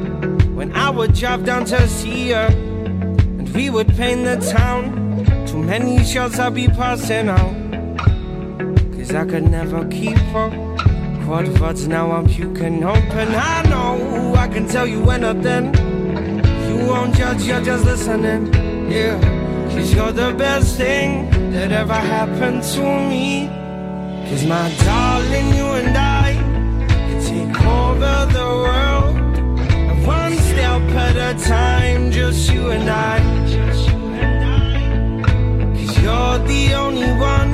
when 0.63 0.77
I 0.77 0.89
would 0.89 1.13
drive 1.13 1.43
down 1.43 1.65
to 1.65 1.87
see 1.89 2.29
her 2.29 2.47
and 2.47 3.49
we 3.53 3.69
would 3.69 3.89
paint 3.97 4.23
the 4.23 4.37
town. 4.57 4.81
Too 5.45 5.61
many 5.61 6.01
shots 6.05 6.39
I'd 6.39 6.55
be 6.55 6.67
passing 6.69 7.27
out. 7.27 7.53
Cause 8.93 9.13
I 9.13 9.25
could 9.25 9.43
never 9.43 9.85
keep 9.89 10.17
up. 10.33 10.53
Quad 11.25 11.49
words 11.59 11.85
now 11.85 12.11
I'm 12.11 12.27
puking 12.27 12.81
open. 12.81 13.27
I 13.35 13.63
know 13.71 14.35
I 14.37 14.47
can 14.47 14.65
tell 14.69 14.87
you 14.87 15.01
anything. 15.11 15.65
You 16.67 16.87
won't 16.87 17.13
judge, 17.13 17.43
you're 17.43 17.61
just 17.61 17.83
listening. 17.83 18.41
Yeah, 18.89 19.19
cause 19.69 19.93
you're 19.93 20.13
the 20.13 20.33
best 20.33 20.77
thing 20.77 21.29
that 21.51 21.73
ever 21.73 21.99
happened 22.15 22.63
to 22.75 22.85
me. 23.09 23.47
Cause 24.29 24.45
my 24.45 24.73
darling, 24.85 25.47
you 25.57 25.67
and 25.81 25.97
I 25.97 26.33
can 26.87 27.19
take 27.21 27.65
over 27.65 28.15
the 28.31 28.45
world. 28.63 29.02
Step 30.73 30.89
at 30.95 31.15
a 31.15 31.45
time, 31.45 32.09
just 32.09 32.51
you 32.51 32.71
and 32.71 32.89
I. 32.89 33.19
Cause 35.75 35.97
you're 36.01 36.39
the 36.47 36.73
only 36.73 37.11
one 37.13 37.53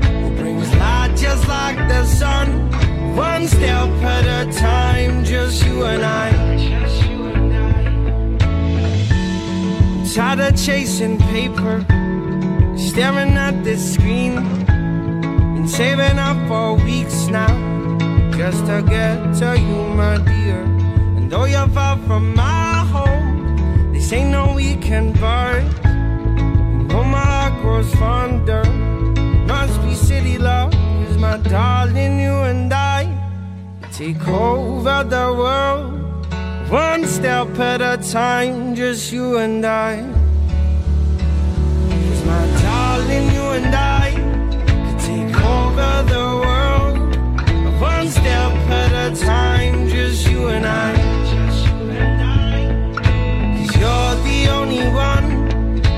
who 0.00 0.36
brings 0.36 0.72
light 0.76 1.16
just 1.16 1.48
like 1.48 1.76
the 1.88 2.04
sun. 2.04 2.70
One 3.16 3.48
step 3.48 3.88
at 4.14 4.46
a 4.46 4.52
time, 4.52 5.24
just 5.24 5.66
you 5.66 5.82
and 5.82 6.04
I. 6.04 6.30
Tired 10.14 10.38
of 10.38 10.56
chasing 10.56 11.18
paper 11.18 11.84
staring 12.76 13.36
at 13.46 13.64
this 13.64 13.94
screen 13.94 14.38
and 15.58 15.68
saving 15.68 16.20
up 16.20 16.38
for 16.46 16.74
weeks 16.84 17.26
now 17.26 17.52
just 18.36 18.64
to 18.66 18.80
get 18.88 19.16
to 19.40 19.58
you, 19.58 19.82
my 20.00 20.18
dear. 20.18 20.60
And 21.16 21.28
though 21.28 21.46
you're 21.46 21.68
far 21.70 21.98
from 22.06 22.32
my 22.36 22.59
ain't 24.12 24.30
no 24.30 24.54
weekend. 24.54 25.16
And 25.18 26.90
though 26.90 27.04
my 27.04 27.24
heart 27.32 27.60
grows 27.62 27.94
fonder, 27.94 28.64
must 29.46 29.80
be 29.82 29.94
city 29.94 30.38
love. 30.38 30.72
Cause 30.72 31.18
my 31.18 31.36
darling, 31.38 32.18
you 32.18 32.32
and 32.50 32.72
I 32.72 33.00
take 33.92 34.26
over 34.28 35.04
the 35.04 35.26
world. 35.40 36.00
One 36.70 37.04
step 37.06 37.58
at 37.58 37.80
a 37.80 37.96
time, 38.10 38.74
just 38.74 39.12
you 39.12 39.38
and 39.38 39.64
I. 39.64 40.02
My 42.26 42.46
darling, 42.62 43.26
you 43.34 43.46
and 43.58 43.74
I 43.74 44.12
could 44.84 45.00
take 45.00 45.36
over 45.42 45.92
the 46.14 46.26
world. 46.44 47.80
One 47.80 48.08
step 48.08 48.52
at 48.80 48.92
a 49.12 49.16
time, 49.16 49.88
just 49.88 50.28
you 50.30 50.46
and 50.48 50.66
I. 50.66 51.09
You're 53.80 54.14
the 54.28 54.48
only 54.52 54.86
one 54.92 55.26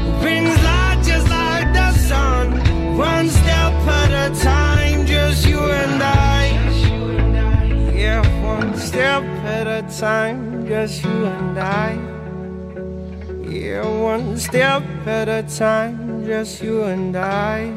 who 0.04 0.20
brings 0.20 0.54
light 0.62 1.02
just 1.04 1.28
like 1.28 1.72
the 1.72 1.90
sun. 1.92 2.96
One 2.96 3.28
step 3.28 3.72
at 4.00 4.12
a 4.30 4.40
time, 4.40 5.04
just 5.04 5.44
you 5.48 5.58
and 5.58 6.00
I. 6.00 6.42
Yeah, 7.92 8.22
one 8.44 8.76
step 8.76 9.24
at 9.44 9.66
a 9.66 9.82
time, 9.98 10.64
just 10.68 11.02
you 11.02 11.26
and 11.26 11.58
I. 11.58 11.98
Yeah, 13.50 13.84
one 14.00 14.38
step 14.38 14.84
at 15.04 15.28
a 15.28 15.42
time, 15.42 16.24
just 16.24 16.62
you 16.62 16.84
and 16.84 17.16
I. 17.16 17.72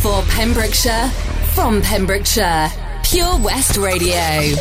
For 0.00 0.22
Pembrokeshire, 0.34 1.10
from 1.54 1.82
Pembrokeshire, 1.82 2.70
Pure 3.02 3.38
West 3.40 3.76
Radio. 3.76 4.56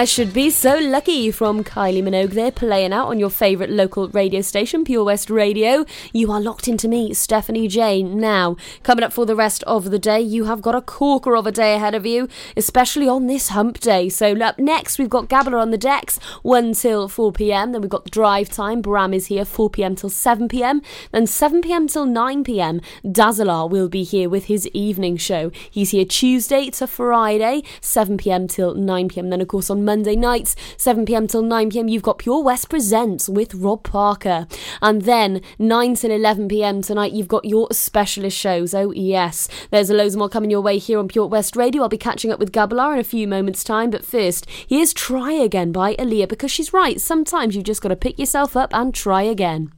I 0.00 0.06
should 0.06 0.32
be 0.32 0.48
so 0.48 0.78
lucky 0.78 1.30
from 1.30 1.62
Kylie 1.62 2.02
Minogue 2.02 2.30
there, 2.30 2.50
playing 2.50 2.94
out 2.94 3.08
on 3.08 3.18
your 3.18 3.28
favourite 3.28 3.68
local 3.70 4.08
radio 4.08 4.40
station, 4.40 4.82
Pure 4.82 5.04
West 5.04 5.28
Radio. 5.28 5.84
You 6.14 6.32
are 6.32 6.40
locked 6.40 6.68
into 6.68 6.88
me, 6.88 7.12
Stephanie 7.12 7.68
Jane. 7.68 8.18
Now, 8.18 8.56
coming 8.82 9.04
up 9.04 9.12
for 9.12 9.26
the 9.26 9.36
rest 9.36 9.62
of 9.64 9.90
the 9.90 9.98
day, 9.98 10.18
you 10.18 10.44
have 10.44 10.62
got 10.62 10.74
a 10.74 10.80
corker 10.80 11.36
of 11.36 11.46
a 11.46 11.52
day 11.52 11.74
ahead 11.74 11.94
of 11.94 12.06
you, 12.06 12.28
especially 12.56 13.08
on 13.08 13.26
this 13.26 13.48
hump 13.48 13.78
day. 13.78 14.08
So, 14.08 14.34
up 14.38 14.58
next, 14.58 14.98
we've 14.98 15.10
got 15.10 15.28
Gabler 15.28 15.58
on 15.58 15.70
the 15.70 15.76
decks, 15.76 16.18
1 16.44 16.72
till 16.72 17.06
4 17.06 17.30
pm. 17.32 17.72
Then 17.72 17.82
we've 17.82 17.90
got 17.90 18.10
drive 18.10 18.48
time. 18.48 18.80
Bram 18.80 19.12
is 19.12 19.26
here, 19.26 19.44
4 19.44 19.68
pm 19.68 19.96
till 19.96 20.08
7 20.08 20.48
pm. 20.48 20.80
Then 21.12 21.26
7 21.26 21.60
pm 21.60 21.88
till 21.88 22.06
9 22.06 22.42
pm, 22.42 22.80
Dazzler 23.12 23.66
will 23.66 23.90
be 23.90 24.04
here 24.04 24.30
with 24.30 24.46
his 24.46 24.66
evening 24.68 25.18
show. 25.18 25.50
He's 25.70 25.90
here 25.90 26.06
Tuesday 26.06 26.70
to 26.70 26.86
Friday, 26.86 27.64
7 27.82 28.16
pm 28.16 28.48
till 28.48 28.74
9 28.74 29.08
pm. 29.10 29.28
Then, 29.28 29.42
of 29.42 29.48
course, 29.48 29.68
on 29.68 29.89
Monday 29.90 30.14
nights, 30.14 30.54
7 30.76 31.04
pm 31.04 31.26
till 31.26 31.42
9 31.42 31.70
pm, 31.70 31.88
you've 31.88 32.04
got 32.04 32.18
Pure 32.18 32.44
West 32.44 32.68
Presents 32.68 33.28
with 33.28 33.52
Rob 33.56 33.82
Parker. 33.82 34.46
And 34.80 35.02
then 35.02 35.40
9 35.58 35.96
till 35.96 36.12
11 36.12 36.46
pm 36.46 36.80
tonight, 36.80 37.10
you've 37.10 37.26
got 37.26 37.44
your 37.44 37.66
specialist 37.72 38.38
shows. 38.38 38.72
Oh, 38.72 38.92
yes. 38.92 39.48
There's 39.72 39.90
a 39.90 39.94
loads 39.94 40.14
more 40.14 40.28
coming 40.28 40.48
your 40.48 40.60
way 40.60 40.78
here 40.78 41.00
on 41.00 41.08
Pure 41.08 41.26
West 41.26 41.56
Radio. 41.56 41.82
I'll 41.82 41.88
be 41.88 41.98
catching 41.98 42.30
up 42.30 42.38
with 42.38 42.52
Gabalar 42.52 42.92
in 42.92 43.00
a 43.00 43.02
few 43.04 43.26
moments' 43.26 43.64
time. 43.64 43.90
But 43.90 44.04
first, 44.04 44.48
here's 44.48 44.94
Try 44.94 45.32
Again 45.32 45.72
by 45.72 45.96
Aaliyah 45.96 46.28
because 46.28 46.52
she's 46.52 46.72
right. 46.72 47.00
Sometimes 47.00 47.56
you've 47.56 47.64
just 47.64 47.82
got 47.82 47.88
to 47.88 47.96
pick 47.96 48.16
yourself 48.16 48.56
up 48.56 48.72
and 48.72 48.94
try 48.94 49.22
again. 49.22 49.72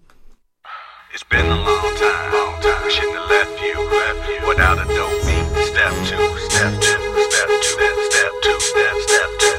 It's 1.14 1.24
been 1.24 1.46
a 1.46 1.56
long 1.56 1.96
time, 1.96 2.32
long 2.34 2.60
time. 2.60 2.90
Shouldn't 2.90 3.16
have 3.16 3.30
left 3.30 3.62
you, 3.62 3.80
left 3.80 4.28
you 4.28 4.46
without 4.46 4.78
a 4.78 4.84
dope 4.92 5.24
beat. 5.24 5.64
Step 5.72 5.92
two, 6.04 6.38
step 6.38 6.72
two, 6.80 7.00
step 7.30 7.48
two, 7.48 8.08
step 8.10 8.30
two, 8.42 8.60
step, 8.60 8.96
step 9.00 9.30
two, 9.38 9.51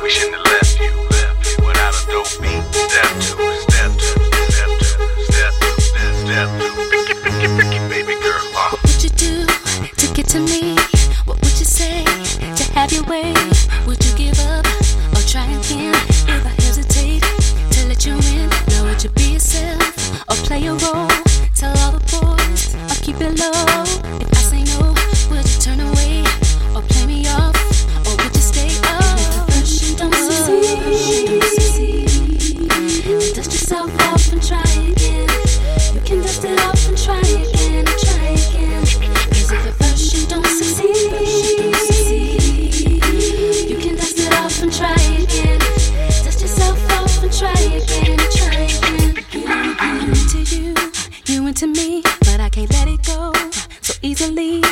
What 0.00 0.08
would 8.82 9.02
you 9.02 9.10
do 9.10 9.44
to 9.96 10.14
get 10.14 10.26
to 10.28 10.40
me? 10.40 10.76
What 11.26 11.36
would 11.42 11.58
you 11.58 11.66
say 11.66 12.04
to 12.04 12.72
have 12.72 12.92
your 12.92 13.04
way? 13.04 13.34
Would 13.86 14.02
you 14.06 14.16
give 14.16 14.38
up 14.40 14.64
or 15.12 15.22
try 15.28 15.44
again? 15.44 15.94
If 16.28 16.46
I 16.46 16.54
hesitate 16.62 17.22
to 17.72 17.86
let 17.86 18.06
you 18.06 18.14
in, 18.14 18.48
now 18.68 18.84
would 18.84 19.04
you 19.04 19.10
be 19.10 19.34
yourself 19.34 19.82
or 20.30 20.36
play 20.46 20.66
a 20.66 20.72
role? 20.72 21.10
Tell 21.54 21.76
all 21.80 21.92
the 21.92 22.00
boys 22.08 22.74
or 22.74 23.02
keep 23.02 23.20
it 23.20 23.38
low. 23.38 23.84
If 24.18 24.32
I 24.32 24.42
say 24.48 24.64
no, 24.78 24.94
would 25.30 25.46
you 25.46 25.60
turn 25.60 25.80
away 25.80 26.24
or 26.74 26.80
play 26.82 27.04
me 27.06 27.28
off? 27.28 27.59
Yourself 33.70 34.00
off 34.08 34.32
and 34.32 34.42
try 34.42 34.60
again. 34.82 35.28
You 35.94 36.00
can 36.00 36.20
dust 36.22 36.44
it 36.44 36.58
off 36.60 36.88
and 36.88 36.98
try 36.98 37.20
again, 37.20 37.86
and 37.86 37.98
try 38.00 38.30
again. 38.30 38.82
'Cause 38.82 39.52
if 39.52 39.66
at 39.66 39.74
first 39.78 40.12
you 40.12 40.26
don't 40.26 40.44
succeed, 40.44 41.12
you 43.70 43.76
can 43.78 43.94
dust 43.96 44.18
it 44.18 44.32
off 44.34 44.60
and 44.62 44.72
try 44.72 44.92
again. 45.22 45.60
Dust 46.24 46.40
yourself 46.40 46.78
off 46.98 47.22
and 47.22 47.32
try 47.32 47.60
again, 47.78 48.18
and 48.18 48.30
try 48.32 48.62
again. 48.74 49.14
I'm 49.78 50.00
into 50.00 50.40
you, 50.56 50.74
you 51.26 51.46
into 51.46 51.68
me, 51.68 52.02
but 52.26 52.40
I 52.40 52.48
can't 52.48 52.72
let 52.72 52.88
it 52.88 53.04
go 53.04 53.32
so 53.82 53.94
easily. 54.02 54.62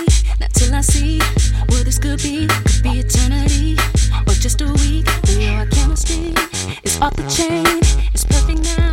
Not 0.41 0.53
till 0.55 0.75
I 0.75 0.81
see 0.81 1.21
what 1.69 1.85
this 1.85 1.99
could 2.01 2.21
be. 2.21 2.49
Could 2.49 2.83
be 2.83 2.99
eternity 2.99 3.79
or 4.27 4.35
just 4.35 4.61
a 4.61 4.67
week. 4.83 5.07
We 5.29 5.47
know 5.47 5.55
our 5.55 5.67
chemistry 6.05 6.35
is 6.83 7.01
off 7.01 7.15
the 7.17 7.27
chain. 7.29 7.65
It's 8.13 8.25
perfect 8.25 8.63
now, 8.63 8.93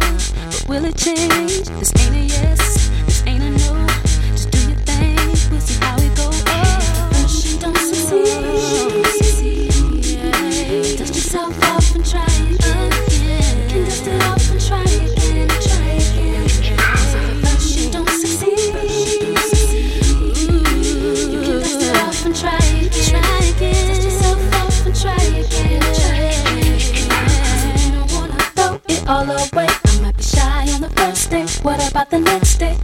but 0.50 0.66
will 0.68 0.86
it 0.86 0.98
change? 0.98 1.68
This 1.80 1.92
ain't 2.00 2.16
a 2.16 2.20
yes, 2.20 2.85
the 32.10 32.20
next 32.20 32.58
day? 32.58 32.75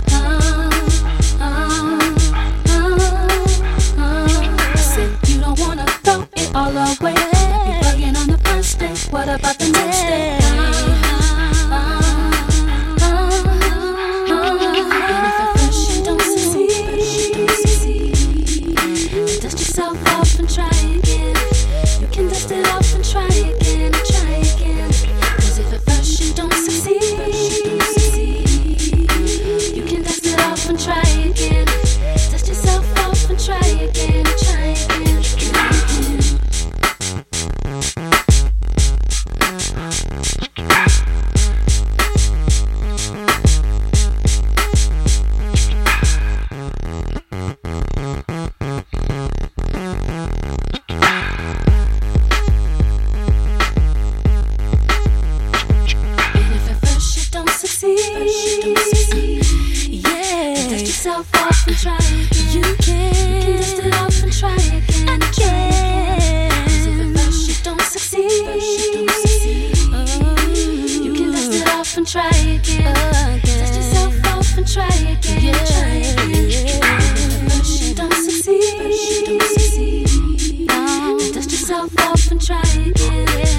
Yourself 81.82 82.00
off 82.00 82.32
and 82.32 82.42
try 82.42 82.62
again. 82.86 83.51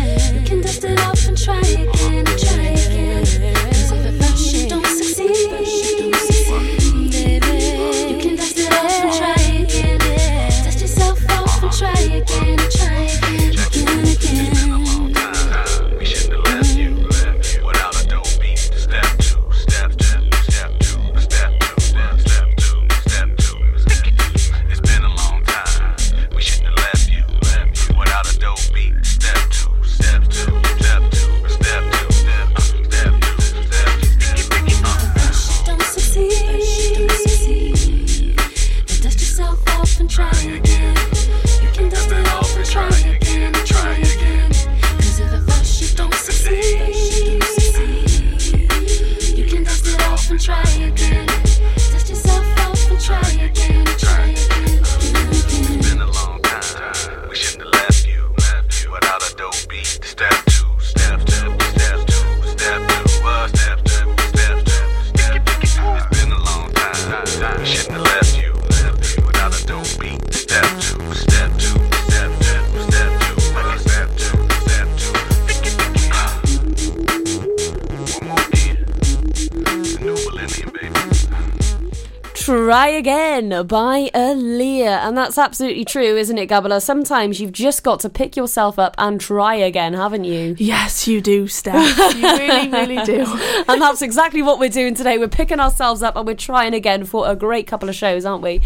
Again 83.63 83.69
by 83.69 84.11
Aaliyah. 84.15 85.07
And 85.07 85.17
that's 85.17 85.39
absolutely 85.39 85.85
true, 85.85 86.17
isn't 86.17 86.37
it, 86.37 86.49
Gabala? 86.49 86.83
Sometimes 86.83 87.41
you've 87.41 87.53
just 87.53 87.83
got 87.83 88.01
to 88.01 88.09
pick 88.09 88.37
yourself 88.37 88.79
up 88.79 88.95
and 88.99 89.21
try 89.21 89.55
again, 89.55 89.95
haven't 89.95 90.25
you? 90.25 90.55
Yes, 90.59 91.07
you 91.07 91.21
do, 91.21 91.47
Steph. 91.47 91.99
You 92.17 92.23
really, 92.23 92.69
really 92.69 93.05
do. 93.05 93.25
and 93.69 93.81
that's 93.81 94.03
exactly 94.03 94.43
what 94.43 94.59
we're 94.59 94.69
doing 94.69 94.95
today. 94.95 95.19
We're 95.19 95.29
picking 95.29 95.61
ourselves 95.61 96.03
up 96.03 96.17
and 96.17 96.27
we're 96.27 96.35
trying 96.35 96.75
again 96.75 97.05
for 97.05 97.29
a 97.29 97.37
great 97.37 97.67
couple 97.67 97.89
of 97.89 97.95
shows, 97.95 98.25
aren't 98.25 98.43
we? 98.43 98.61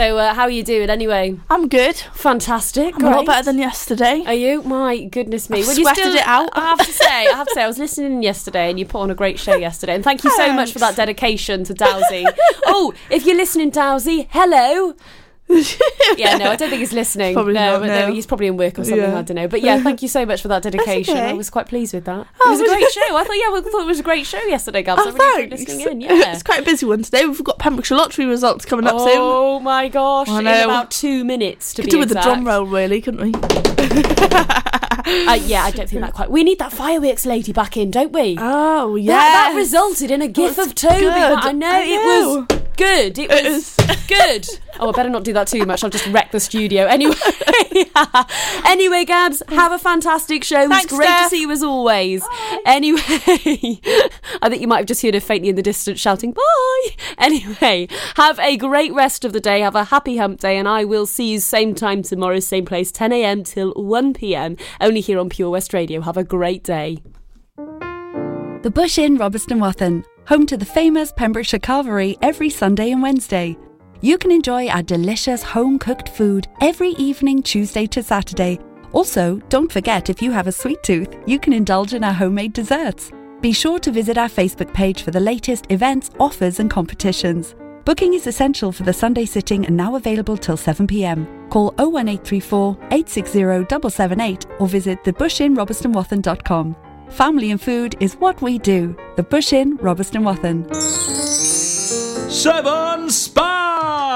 So, 0.00 0.16
uh, 0.16 0.32
how 0.32 0.44
are 0.44 0.50
you 0.50 0.62
doing 0.62 0.88
anyway? 0.88 1.38
I'm 1.50 1.68
good. 1.68 1.94
Fantastic. 2.14 2.94
I'm 2.96 3.04
a 3.04 3.10
lot 3.16 3.26
better 3.26 3.44
than 3.44 3.58
yesterday. 3.58 4.22
Are 4.26 4.32
you? 4.32 4.62
My 4.62 5.04
goodness 5.04 5.50
me. 5.50 5.58
I've 5.58 5.66
Well, 5.66 5.76
you 5.76 5.82
sweated 5.84 6.04
still- 6.04 6.14
it 6.14 6.26
out. 6.26 6.48
I 6.54 6.60
have 6.62 6.78
to 6.78 6.90
say, 6.90 7.26
I 7.26 7.36
have 7.36 7.46
to 7.46 7.52
say, 7.52 7.62
I 7.64 7.66
was 7.66 7.76
listening 7.86 8.22
yesterday 8.22 8.70
and 8.70 8.78
you 8.78 8.86
put 8.86 9.00
on 9.02 9.10
a 9.10 9.14
great 9.14 9.38
show 9.38 9.56
yesterday. 9.56 9.94
And 9.94 10.02
thank 10.02 10.24
you 10.24 10.30
so 10.30 10.54
much 10.54 10.72
for 10.72 10.78
that 10.78 10.96
dedication 10.96 11.64
to 11.64 11.74
Dowsy. 11.74 12.24
oh, 12.64 12.94
if 13.10 13.26
you're 13.26 13.36
listening, 13.36 13.70
Dowsy, 13.72 14.26
hello. 14.30 14.94
yeah, 16.16 16.36
no, 16.36 16.50
I 16.50 16.56
don't 16.56 16.70
think 16.70 16.80
he's 16.80 16.92
listening. 16.92 17.34
Probably 17.34 17.54
no, 17.54 17.72
not, 17.72 17.80
but 17.80 17.86
no, 17.88 18.06
no. 18.08 18.12
he's 18.14 18.26
probably 18.26 18.46
in 18.46 18.56
work 18.56 18.78
or 18.78 18.84
something. 18.84 18.98
Yeah. 18.98 19.18
I 19.18 19.22
don't 19.22 19.34
know. 19.34 19.48
But 19.48 19.62
yeah, 19.62 19.82
thank 19.82 20.02
you 20.02 20.08
so 20.08 20.24
much 20.24 20.42
for 20.42 20.48
that 20.48 20.62
dedication. 20.64 21.16
okay. 21.16 21.28
I 21.30 21.32
was 21.32 21.50
quite 21.50 21.66
pleased 21.66 21.92
with 21.94 22.04
that. 22.04 22.26
Oh, 22.40 22.48
it 22.48 22.50
was 22.50 22.60
a 22.60 22.64
great 22.66 22.90
show. 22.90 23.16
I 23.16 23.24
thought, 23.24 23.32
yeah, 23.34 23.46
I 23.56 23.60
thought 23.70 23.82
it 23.82 23.86
was 23.86 24.00
a 24.00 24.02
great 24.04 24.26
show 24.26 24.42
yesterday, 24.42 24.82
Gabs. 24.82 25.02
Oh, 25.04 25.10
I 25.10 25.16
Oh, 25.20 25.36
really 25.36 25.48
thanks. 25.56 25.72
listening 25.74 26.02
in. 26.02 26.10
Yeah. 26.20 26.32
It's 26.32 26.42
quite 26.42 26.60
a 26.60 26.64
busy 26.64 26.86
one 26.86 27.02
today. 27.02 27.24
We've 27.26 27.42
got 27.44 27.58
Pembrokeshire 27.58 27.96
lottery 27.96 28.26
results 28.26 28.64
coming 28.64 28.86
up 28.86 28.98
soon. 28.98 29.08
Oh 29.16 29.60
my 29.60 29.88
gosh! 29.88 30.28
In 30.28 30.46
about 30.46 30.90
two 30.90 31.24
minutes 31.24 31.74
to 31.74 31.82
Could 31.82 31.86
be 31.86 31.90
do 31.92 31.98
with 31.98 32.08
the 32.10 32.20
drum 32.20 32.46
roll, 32.46 32.64
really, 32.66 33.00
couldn't 33.00 33.20
we? 33.20 33.79
Uh, 33.90 35.38
yeah, 35.44 35.64
I 35.64 35.70
don't 35.70 35.88
think 35.88 36.02
that 36.02 36.12
quite. 36.12 36.30
We 36.30 36.44
need 36.44 36.58
that 36.58 36.72
fireworks 36.72 37.24
lady 37.24 37.52
back 37.52 37.76
in, 37.76 37.90
don't 37.90 38.12
we? 38.12 38.36
Oh 38.38 38.96
yeah. 38.96 39.12
That, 39.12 39.50
that 39.50 39.56
resulted 39.56 40.10
in 40.10 40.22
a 40.22 40.28
gif 40.28 40.58
of 40.58 40.74
Toby. 40.74 41.06
I 41.06 41.52
know 41.52 41.70
I 41.70 41.80
it 41.82 42.48
was 42.48 42.60
good. 42.76 43.18
It 43.18 43.28
was 43.28 43.76
good. 44.06 44.48
Oh, 44.78 44.88
I 44.88 44.92
better 44.92 45.10
not 45.10 45.24
do 45.24 45.32
that 45.34 45.46
too 45.46 45.66
much. 45.66 45.84
I'll 45.84 45.90
just 45.90 46.06
wreck 46.06 46.30
the 46.32 46.40
studio. 46.40 46.86
Anyway, 46.86 47.14
anyway, 48.66 49.04
Gabs, 49.04 49.42
have 49.48 49.72
a 49.72 49.78
fantastic 49.78 50.42
show. 50.42 50.66
Thanks, 50.66 50.84
it's 50.84 50.94
great 50.94 51.06
Steph. 51.06 51.24
to 51.24 51.28
see 51.28 51.40
you 51.42 51.50
as 51.50 51.62
always. 51.62 52.24
Anyway, 52.64 53.00
I 53.06 54.48
think 54.48 54.62
you 54.62 54.68
might 54.68 54.78
have 54.78 54.86
just 54.86 55.02
heard 55.02 55.14
her 55.14 55.20
faintly 55.20 55.50
in 55.50 55.56
the 55.56 55.62
distance 55.62 56.00
shouting 56.00 56.32
"Bye." 56.32 56.88
Anyway, 57.18 57.88
have 58.16 58.38
a 58.38 58.56
great 58.56 58.92
rest 58.94 59.24
of 59.24 59.32
the 59.34 59.40
day. 59.40 59.60
Have 59.60 59.76
a 59.76 59.84
happy 59.84 60.16
hump 60.16 60.40
day, 60.40 60.56
and 60.56 60.66
I 60.66 60.84
will 60.84 61.06
see 61.06 61.32
you 61.32 61.40
same 61.40 61.74
time 61.74 62.02
tomorrow, 62.02 62.40
same 62.40 62.64
place, 62.64 62.90
10 62.90 63.12
a.m. 63.12 63.44
till 63.44 63.74
1 63.80 64.14
p.m. 64.14 64.56
Only 64.80 65.00
here 65.00 65.18
on 65.18 65.28
Pure 65.28 65.50
West 65.50 65.72
Radio. 65.72 66.00
Have 66.00 66.16
a 66.16 66.24
great 66.24 66.64
day. 66.64 67.02
The 67.56 68.70
Bush 68.72 68.98
Inn, 68.98 69.16
Robeston 69.18 69.58
Wathen, 69.58 70.04
home 70.26 70.46
to 70.46 70.56
the 70.56 70.64
famous 70.64 71.12
Pembrokeshire 71.12 71.60
Carvery 71.60 72.18
every 72.20 72.50
Sunday 72.50 72.90
and 72.90 73.02
Wednesday. 73.02 73.56
You 74.02 74.18
can 74.18 74.30
enjoy 74.30 74.68
our 74.68 74.82
delicious 74.82 75.42
home 75.42 75.78
cooked 75.78 76.08
food 76.08 76.46
every 76.60 76.90
evening, 76.90 77.42
Tuesday 77.42 77.86
to 77.86 78.02
Saturday. 78.02 78.58
Also, 78.92 79.36
don't 79.48 79.70
forget 79.70 80.10
if 80.10 80.20
you 80.20 80.30
have 80.30 80.46
a 80.46 80.52
sweet 80.52 80.82
tooth, 80.82 81.16
you 81.26 81.38
can 81.38 81.52
indulge 81.52 81.94
in 81.94 82.04
our 82.04 82.12
homemade 82.12 82.52
desserts. 82.52 83.12
Be 83.40 83.52
sure 83.52 83.78
to 83.78 83.90
visit 83.90 84.18
our 84.18 84.28
Facebook 84.28 84.72
page 84.74 85.02
for 85.02 85.10
the 85.10 85.20
latest 85.20 85.66
events, 85.70 86.10
offers, 86.18 86.60
and 86.60 86.70
competitions. 86.70 87.54
Booking 87.84 88.12
is 88.14 88.26
essential 88.26 88.72
for 88.72 88.82
the 88.82 88.92
Sunday 88.92 89.24
sitting 89.24 89.64
and 89.66 89.76
now 89.76 89.96
available 89.96 90.36
till 90.36 90.56
7 90.56 90.86
pm. 90.86 91.26
Call 91.48 91.68
01834 91.78 92.76
860 92.92 93.38
778 93.40 94.46
or 94.58 94.68
visit 94.68 95.02
thebushinrobertsonwathen.com. 95.04 96.76
Family 97.08 97.50
and 97.50 97.60
food 97.60 97.96
is 97.98 98.14
what 98.14 98.40
we 98.42 98.58
do. 98.58 98.94
The 99.16 99.22
Bush 99.22 99.52
Inn, 99.52 99.78
Robeston 99.78 100.22
Wathen. 100.22 100.72
Seven 102.30 103.10
Spice, 103.10 104.09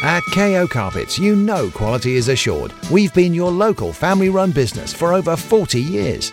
At 0.02 0.22
KO 0.32 0.66
Carpets, 0.68 1.18
you 1.18 1.34
know 1.36 1.70
quality 1.70 2.16
is 2.16 2.28
assured. 2.28 2.72
We've 2.90 3.12
been 3.12 3.34
your 3.34 3.50
local 3.50 3.92
family 3.92 4.30
run 4.30 4.52
business 4.52 4.94
for 4.94 5.12
over 5.12 5.36
40 5.36 5.78
years. 5.80 6.32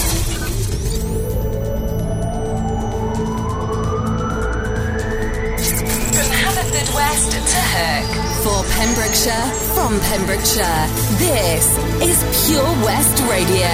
Herc. 7.73 8.05
For 8.43 8.63
Pembrokeshire, 8.75 9.47
from 9.75 9.99
Pembrokeshire, 10.01 10.87
this 11.19 11.77
is 12.01 12.17
Pure 12.47 12.63
West 12.83 13.17
Radio. 13.29 13.71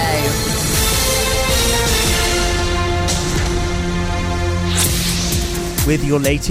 With 5.86 6.04
your 6.04 6.20
latest 6.20 6.48